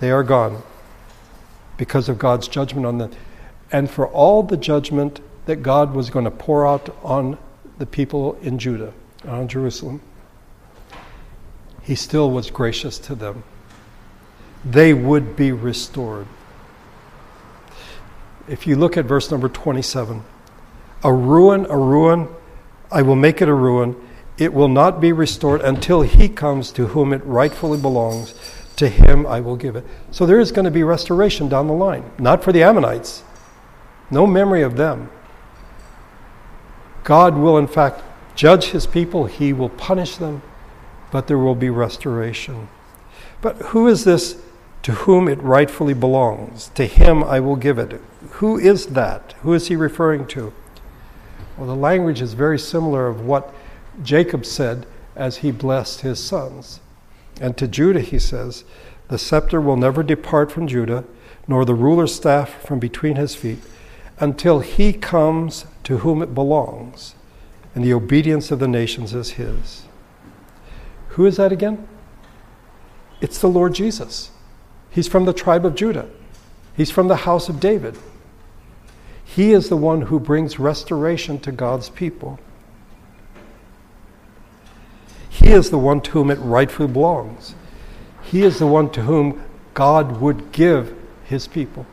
They 0.00 0.10
are 0.10 0.22
gone 0.22 0.62
because 1.76 2.08
of 2.08 2.18
God's 2.18 2.48
judgment 2.48 2.86
on 2.86 2.98
them. 2.98 3.12
And 3.72 3.88
for 3.90 4.08
all 4.08 4.42
the 4.42 4.56
judgment 4.56 5.20
that 5.46 5.56
God 5.56 5.94
was 5.94 6.10
going 6.10 6.24
to 6.24 6.30
pour 6.30 6.66
out 6.66 6.94
on 7.02 7.38
the 7.78 7.86
people 7.86 8.34
in 8.42 8.58
Judah, 8.58 8.92
on 9.26 9.48
Jerusalem, 9.48 10.02
he 11.82 11.94
still 11.94 12.30
was 12.30 12.50
gracious 12.50 12.98
to 12.98 13.14
them. 13.14 13.44
They 14.64 14.92
would 14.92 15.36
be 15.36 15.52
restored. 15.52 16.26
If 18.48 18.66
you 18.66 18.76
look 18.76 18.96
at 18.96 19.04
verse 19.04 19.30
number 19.30 19.48
27, 19.48 20.22
a 21.02 21.12
ruin, 21.12 21.66
a 21.66 21.78
ruin, 21.78 22.28
I 22.90 23.02
will 23.02 23.16
make 23.16 23.40
it 23.40 23.48
a 23.48 23.54
ruin. 23.54 23.96
It 24.36 24.52
will 24.52 24.68
not 24.68 25.00
be 25.00 25.12
restored 25.12 25.60
until 25.60 26.02
he 26.02 26.28
comes 26.28 26.72
to 26.72 26.88
whom 26.88 27.12
it 27.12 27.24
rightfully 27.24 27.80
belongs. 27.80 28.34
To 28.76 28.88
him 28.88 29.26
I 29.26 29.40
will 29.40 29.56
give 29.56 29.76
it. 29.76 29.84
So 30.10 30.26
there 30.26 30.40
is 30.40 30.52
going 30.52 30.64
to 30.64 30.70
be 30.70 30.82
restoration 30.82 31.48
down 31.48 31.66
the 31.66 31.74
line. 31.74 32.10
Not 32.18 32.42
for 32.42 32.50
the 32.50 32.62
Ammonites, 32.62 33.22
no 34.10 34.26
memory 34.26 34.62
of 34.62 34.76
them. 34.76 35.10
God 37.04 37.36
will, 37.36 37.58
in 37.58 37.66
fact, 37.66 38.02
judge 38.34 38.66
his 38.66 38.86
people, 38.86 39.26
he 39.26 39.52
will 39.52 39.68
punish 39.68 40.16
them, 40.16 40.42
but 41.10 41.26
there 41.26 41.38
will 41.38 41.54
be 41.54 41.70
restoration. 41.70 42.68
But 43.42 43.56
who 43.56 43.86
is 43.86 44.04
this 44.04 44.40
to 44.82 44.92
whom 44.92 45.28
it 45.28 45.40
rightfully 45.42 45.94
belongs? 45.94 46.70
To 46.74 46.86
him 46.86 47.22
I 47.22 47.40
will 47.40 47.56
give 47.56 47.78
it. 47.78 48.00
Who 48.32 48.58
is 48.58 48.86
that? 48.86 49.34
Who 49.42 49.52
is 49.52 49.68
he 49.68 49.76
referring 49.76 50.26
to? 50.28 50.52
Well, 51.56 51.68
the 51.68 51.76
language 51.76 52.22
is 52.22 52.32
very 52.32 52.58
similar 52.58 53.06
of 53.06 53.20
what 53.20 53.52
Jacob 54.02 54.46
said 54.46 54.86
as 55.14 55.38
he 55.38 55.50
blessed 55.50 56.00
his 56.00 56.22
sons. 56.22 56.80
And 57.40 57.56
to 57.56 57.68
Judah 57.68 58.00
he 58.00 58.18
says, 58.18 58.64
The 59.08 59.18
scepter 59.18 59.60
will 59.60 59.76
never 59.76 60.02
depart 60.02 60.50
from 60.50 60.66
Judah, 60.66 61.04
nor 61.46 61.64
the 61.64 61.74
ruler's 61.74 62.14
staff 62.14 62.62
from 62.62 62.78
between 62.78 63.16
his 63.16 63.34
feet, 63.34 63.58
until 64.18 64.60
he 64.60 64.92
comes 64.92 65.66
to 65.84 65.98
whom 65.98 66.22
it 66.22 66.34
belongs, 66.34 67.14
and 67.74 67.84
the 67.84 67.92
obedience 67.92 68.50
of 68.50 68.58
the 68.58 68.68
nations 68.68 69.14
is 69.14 69.32
his. 69.32 69.84
Who 71.10 71.26
is 71.26 71.36
that 71.36 71.52
again? 71.52 71.88
It's 73.20 73.38
the 73.38 73.48
Lord 73.48 73.74
Jesus. 73.74 74.30
He's 74.90 75.08
from 75.08 75.24
the 75.24 75.32
tribe 75.32 75.64
of 75.64 75.74
Judah, 75.74 76.08
he's 76.76 76.90
from 76.90 77.08
the 77.08 77.16
house 77.16 77.48
of 77.48 77.60
David. 77.60 77.96
He 79.24 79.52
is 79.52 79.68
the 79.68 79.76
one 79.76 80.02
who 80.02 80.18
brings 80.18 80.58
restoration 80.58 81.38
to 81.40 81.52
God's 81.52 81.88
people. 81.88 82.40
He 85.28 85.50
is 85.50 85.70
the 85.70 85.78
one 85.78 86.00
to 86.00 86.10
whom 86.10 86.30
it 86.32 86.38
rightfully 86.40 86.88
belongs. 86.88 87.54
He 88.22 88.42
is 88.42 88.58
the 88.58 88.66
one 88.66 88.90
to 88.90 89.02
whom 89.02 89.42
God 89.72 90.20
would 90.20 90.50
give 90.50 90.94
his 91.24 91.46
people. 91.46 91.86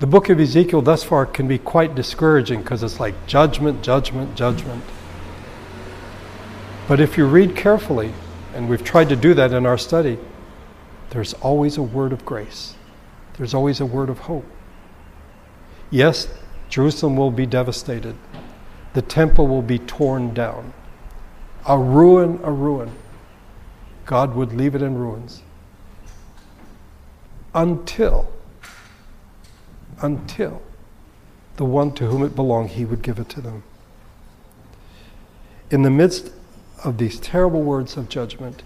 The 0.00 0.06
book 0.06 0.30
of 0.30 0.40
Ezekiel 0.40 0.82
thus 0.82 1.04
far 1.04 1.26
can 1.26 1.46
be 1.46 1.58
quite 1.58 1.94
discouraging 1.94 2.62
because 2.62 2.82
it's 2.82 2.98
like 2.98 3.26
judgment, 3.26 3.82
judgment, 3.82 4.34
judgment. 4.34 4.82
But 6.88 7.00
if 7.00 7.16
you 7.16 7.26
read 7.26 7.54
carefully, 7.54 8.12
and 8.54 8.68
we've 8.68 8.84
tried 8.84 9.08
to 9.08 9.16
do 9.16 9.34
that 9.34 9.52
in 9.52 9.66
our 9.66 9.78
study, 9.78 10.18
there's 11.10 11.34
always 11.34 11.76
a 11.76 11.82
word 11.82 12.12
of 12.12 12.24
grace. 12.24 12.74
There's 13.36 13.54
always 13.54 13.80
a 13.80 13.86
word 13.86 14.10
of 14.10 14.18
hope. 14.18 14.46
Yes, 15.90 16.28
Jerusalem 16.68 17.16
will 17.16 17.30
be 17.30 17.46
devastated. 17.46 18.16
The 18.94 19.02
temple 19.02 19.46
will 19.46 19.62
be 19.62 19.78
torn 19.78 20.34
down. 20.34 20.72
A 21.66 21.78
ruin, 21.78 22.40
a 22.42 22.50
ruin. 22.50 22.92
God 24.06 24.34
would 24.34 24.52
leave 24.52 24.74
it 24.74 24.82
in 24.82 24.96
ruins. 24.96 25.42
Until 27.54 28.30
until 30.02 30.62
the 31.56 31.64
one 31.64 31.92
to 31.92 32.06
whom 32.06 32.22
it 32.22 32.34
belonged, 32.34 32.70
he 32.70 32.84
would 32.84 33.02
give 33.02 33.18
it 33.18 33.28
to 33.28 33.40
them. 33.40 33.62
In 35.70 35.82
the 35.82 35.90
midst 35.90 36.32
of 36.84 36.98
these 36.98 37.20
terrible 37.20 37.62
words 37.62 37.96
of 37.96 38.08
judgment, 38.08 38.62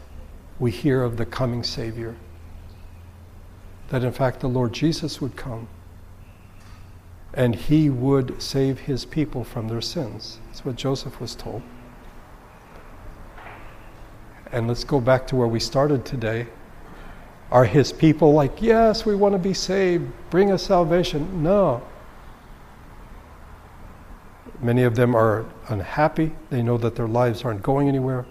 we 0.59 0.71
hear 0.71 1.03
of 1.03 1.17
the 1.17 1.27
coming 1.27 1.63
Savior. 1.63 2.15
That 3.89 4.05
in 4.05 4.13
fact 4.13 4.41
the 4.41 4.49
Lord 4.49 4.73
Jesus 4.73 5.21
would 5.21 5.37
come 5.37 5.69
and 7.35 7.55
he 7.55 7.91
would 7.91 8.41
save 8.41 8.79
his 8.81 9.05
people 9.05 9.43
from 9.43 9.69
their 9.69 9.81
sins. 9.81 10.39
That's 10.47 10.65
what 10.65 10.77
Joseph 10.77 11.21
was 11.21 11.35
told. 11.35 11.63
And 14.53 14.69
let's 14.69 14.85
go 14.85 15.01
back 15.01 15.27
to 15.29 15.37
where 15.37 15.49
we 15.49 15.59
started 15.59 16.05
today. 16.05 16.47
Are 17.51 17.65
his 17.65 17.93
people 17.93 18.33
like, 18.33 18.63
yes, 18.63 19.05
we 19.05 19.17
want 19.17 19.33
to 19.35 19.39
be 19.39 19.53
saved, 19.53 20.11
bring 20.31 20.53
us 20.53 20.63
salvation? 20.63 21.43
No. 21.43 21.83
Many 24.65 24.85
of 24.85 24.97
them 24.97 25.15
are 25.15 25.45
unhappy. 25.69 26.33
They 26.49 26.63
know 26.63 26.79
that 26.79 26.97
their 26.97 27.07
lives 27.07 27.45
aren't 27.45 27.63
going 27.63 27.87
anywhere, 27.87 28.25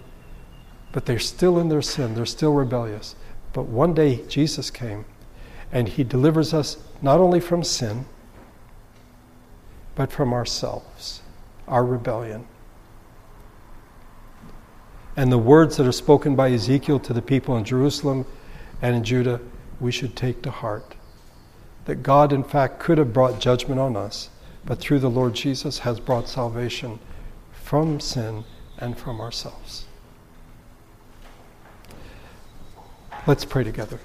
but 0.91 1.05
they're 1.05 1.19
still 1.19 1.59
in 1.59 1.69
their 1.69 1.83
sin, 1.83 2.15
they're 2.15 2.25
still 2.25 2.53
rebellious. 2.53 3.15
But 3.53 3.67
one 3.67 3.93
day 3.93 4.25
Jesus 4.27 4.71
came 4.71 5.05
and 5.71 5.87
he 5.87 6.03
delivers 6.03 6.51
us 6.51 6.77
not 7.03 7.19
only 7.19 7.39
from 7.39 7.63
sin, 7.63 8.05
but 9.93 10.11
from 10.11 10.33
ourselves, 10.33 11.21
our 11.67 11.85
rebellion. 11.85 12.47
And 15.15 15.31
the 15.31 15.37
words 15.37 15.77
that 15.77 15.85
are 15.85 15.91
spoken 15.91 16.35
by 16.35 16.51
Ezekiel 16.51 16.99
to 17.01 17.13
the 17.13 17.21
people 17.21 17.55
in 17.57 17.63
Jerusalem 17.63 18.25
and 18.81 18.95
in 18.95 19.03
Judah, 19.03 19.39
we 19.79 19.91
should 19.91 20.15
take 20.15 20.41
to 20.41 20.49
heart. 20.49 20.95
That 21.85 22.01
God, 22.01 22.33
in 22.33 22.43
fact, 22.43 22.79
could 22.79 22.97
have 22.97 23.13
brought 23.13 23.39
judgment 23.39 23.79
on 23.79 23.95
us, 23.95 24.29
but 24.65 24.79
through 24.79 24.99
the 24.99 25.09
Lord 25.09 25.33
Jesus 25.33 25.79
has 25.79 25.99
brought 25.99 26.29
salvation 26.29 26.99
from 27.51 27.99
sin 27.99 28.43
and 28.77 28.97
from 28.97 29.19
ourselves. 29.21 29.85
Let's 33.27 33.45
pray 33.45 33.63
together. 33.63 33.99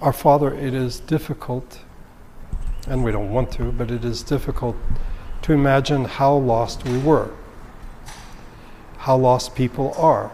Our 0.00 0.12
Father, 0.12 0.54
it 0.54 0.74
is 0.74 1.00
difficult 1.00 1.80
and 2.86 3.02
we 3.02 3.10
don't 3.10 3.30
want 3.30 3.50
to, 3.52 3.72
but 3.72 3.90
it 3.90 4.04
is 4.04 4.22
difficult 4.22 4.76
to 5.42 5.52
imagine 5.52 6.04
how 6.04 6.34
lost 6.34 6.84
we 6.84 6.98
were. 6.98 7.30
how 8.98 9.16
lost 9.16 9.54
people 9.54 9.92
are. 9.98 10.32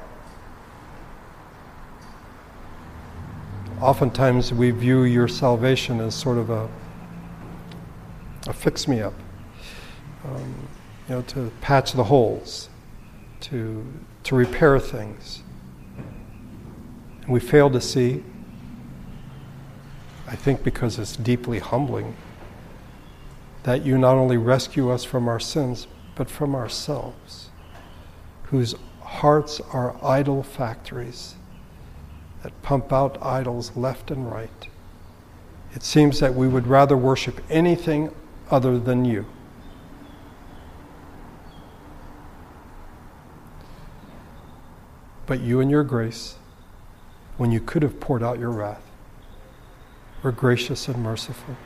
Oftentimes 3.80 4.52
we 4.52 4.72
view 4.72 5.04
your 5.04 5.26
salvation 5.26 6.00
as 6.00 6.14
sort 6.14 6.36
of 6.36 6.50
a, 6.50 6.68
a 8.46 8.52
fix 8.52 8.86
me 8.86 9.00
up, 9.00 9.14
um, 10.26 10.68
you 11.08 11.14
know, 11.14 11.22
to 11.22 11.50
patch 11.62 11.92
the 11.92 12.04
holes, 12.04 12.68
to, 13.40 13.82
to 14.24 14.34
repair 14.34 14.78
things. 14.78 15.42
And 17.22 17.30
we 17.30 17.40
fail 17.40 17.70
to 17.70 17.80
see, 17.80 18.22
I 20.28 20.36
think 20.36 20.62
because 20.62 20.98
it's 20.98 21.16
deeply 21.16 21.58
humbling, 21.58 22.14
that 23.62 23.86
you 23.86 23.96
not 23.96 24.16
only 24.16 24.36
rescue 24.36 24.90
us 24.90 25.04
from 25.04 25.26
our 25.26 25.40
sins, 25.40 25.86
but 26.16 26.28
from 26.28 26.54
ourselves, 26.54 27.48
whose 28.44 28.74
hearts 29.00 29.58
are 29.72 29.96
idol 30.04 30.42
factories 30.42 31.36
that 32.42 32.62
pump 32.62 32.92
out 32.92 33.18
idols 33.22 33.76
left 33.76 34.10
and 34.10 34.30
right. 34.30 34.68
It 35.74 35.82
seems 35.82 36.20
that 36.20 36.34
we 36.34 36.48
would 36.48 36.66
rather 36.66 36.96
worship 36.96 37.40
anything 37.48 38.14
other 38.50 38.78
than 38.78 39.04
you. 39.04 39.26
But 45.26 45.40
you, 45.40 45.60
in 45.60 45.70
your 45.70 45.84
grace, 45.84 46.36
when 47.36 47.52
you 47.52 47.60
could 47.60 47.82
have 47.82 48.00
poured 48.00 48.22
out 48.22 48.38
your 48.40 48.50
wrath, 48.50 48.82
were 50.22 50.32
gracious 50.32 50.88
and 50.88 51.02
merciful. 51.02 51.56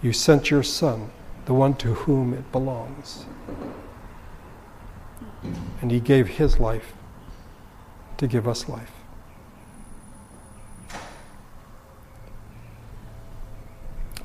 You 0.00 0.12
sent 0.12 0.50
your 0.50 0.62
Son, 0.62 1.10
the 1.44 1.54
one 1.54 1.74
to 1.74 1.94
whom 1.94 2.32
it 2.32 2.50
belongs. 2.50 3.26
And 5.82 5.90
he 5.90 6.00
gave 6.00 6.28
his 6.28 6.58
life 6.58 6.94
to 8.18 8.26
give 8.26 8.46
us 8.46 8.68
life. 8.68 8.92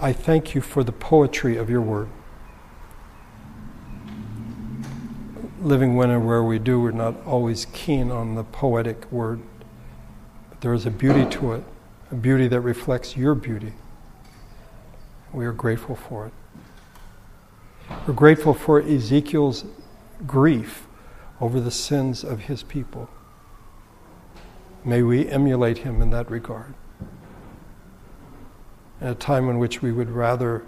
I 0.01 0.13
thank 0.13 0.55
you 0.55 0.61
for 0.61 0.83
the 0.83 0.93
poetry 0.93 1.57
of 1.57 1.69
your 1.69 1.81
word. 1.81 2.07
Living 5.61 5.97
when 5.97 6.09
and 6.09 6.25
where 6.25 6.41
we 6.41 6.57
do, 6.57 6.79
we're 6.79 6.91
not 6.91 7.15
always 7.25 7.65
keen 7.73 8.09
on 8.09 8.35
the 8.35 8.45
poetic 8.45 9.11
word, 9.11 9.41
but 10.49 10.61
there 10.61 10.73
is 10.73 10.85
a 10.85 10.91
beauty 10.91 11.29
to 11.31 11.51
it, 11.51 11.63
a 12.11 12.15
beauty 12.15 12.47
that 12.47 12.61
reflects 12.61 13.17
your 13.17 13.35
beauty. 13.35 13.73
We 15.33 15.45
are 15.45 15.51
grateful 15.51 15.97
for 15.97 16.27
it. 16.27 16.33
We're 18.07 18.13
grateful 18.13 18.53
for 18.53 18.81
Ezekiel's 18.81 19.65
grief 20.25 20.87
over 21.41 21.59
the 21.59 21.71
sins 21.71 22.23
of 22.23 22.41
his 22.41 22.63
people. 22.63 23.09
May 24.83 25.01
we 25.03 25.27
emulate 25.27 25.79
him 25.79 26.01
in 26.01 26.09
that 26.11 26.31
regard. 26.31 26.73
In 29.01 29.07
a 29.07 29.15
time 29.15 29.49
in 29.49 29.59
which 29.59 29.81
we 29.81 29.91
would 29.91 30.09
rather 30.09 30.63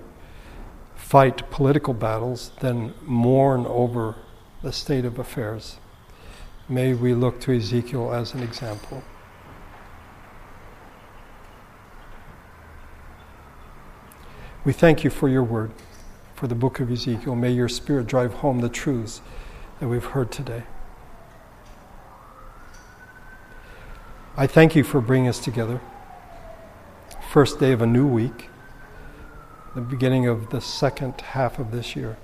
fight 0.96 1.50
political 1.50 1.94
battles 1.94 2.52
than 2.60 2.94
mourn 3.02 3.66
over 3.66 4.16
the 4.62 4.72
state 4.72 5.06
of 5.06 5.18
affairs, 5.18 5.78
may 6.70 6.94
we 6.94 7.14
look 7.14 7.40
to 7.42 7.56
Ezekiel 7.56 8.14
as 8.14 8.34
an 8.34 8.44
example. 8.44 9.04
We 14.64 14.74
thank 14.74 15.04
you 15.04 15.10
for 15.10 15.28
your 15.28 15.44
word, 15.44 15.72
for 16.36 16.48
the 16.48 16.56
book 16.56 16.80
of 16.80 16.92
Ezekiel. 16.92 17.36
May 17.36 17.52
your 17.52 17.68
spirit 17.68 18.06
drive 18.08 18.36
home 18.36 18.60
the 18.60 18.70
truths 18.70 19.22
that 19.80 19.88
we've 19.88 20.06
heard 20.06 20.32
today. 20.32 20.64
I 24.38 24.48
thank 24.48 24.76
you 24.76 24.84
for 24.84 25.02
bringing 25.02 25.28
us 25.28 25.40
together. 25.40 25.82
First 27.32 27.60
day 27.60 27.74
of 27.74 27.82
a 27.82 27.88
new 27.88 28.08
week, 28.08 28.50
the 29.76 29.82
beginning 29.82 30.26
of 30.26 30.50
the 30.52 30.62
second 30.62 31.20
half 31.20 31.60
of 31.60 31.72
this 31.72 31.96
year. 31.96 32.18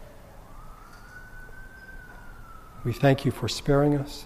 We 2.86 2.94
thank 2.94 3.26
you 3.26 3.32
for 3.32 3.50
sparing 3.50 3.96
us. 3.98 4.26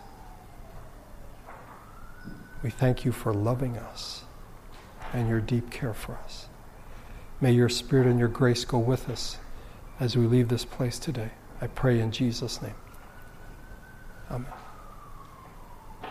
We 2.61 2.69
thank 2.69 3.03
you 3.03 3.11
for 3.11 3.33
loving 3.33 3.77
us 3.77 4.25
and 5.13 5.27
your 5.27 5.41
deep 5.41 5.71
care 5.71 5.93
for 5.93 6.13
us. 6.23 6.47
May 7.39 7.51
your 7.51 7.69
spirit 7.69 8.05
and 8.05 8.19
your 8.19 8.27
grace 8.27 8.63
go 8.63 8.77
with 8.77 9.09
us 9.09 9.39
as 9.99 10.15
we 10.15 10.27
leave 10.27 10.49
this 10.49 10.65
place 10.65 10.99
today. 10.99 11.31
I 11.59 11.67
pray 11.67 11.99
in 11.99 12.11
Jesus' 12.11 12.61
name. 12.61 12.75
Amen. 14.29 14.60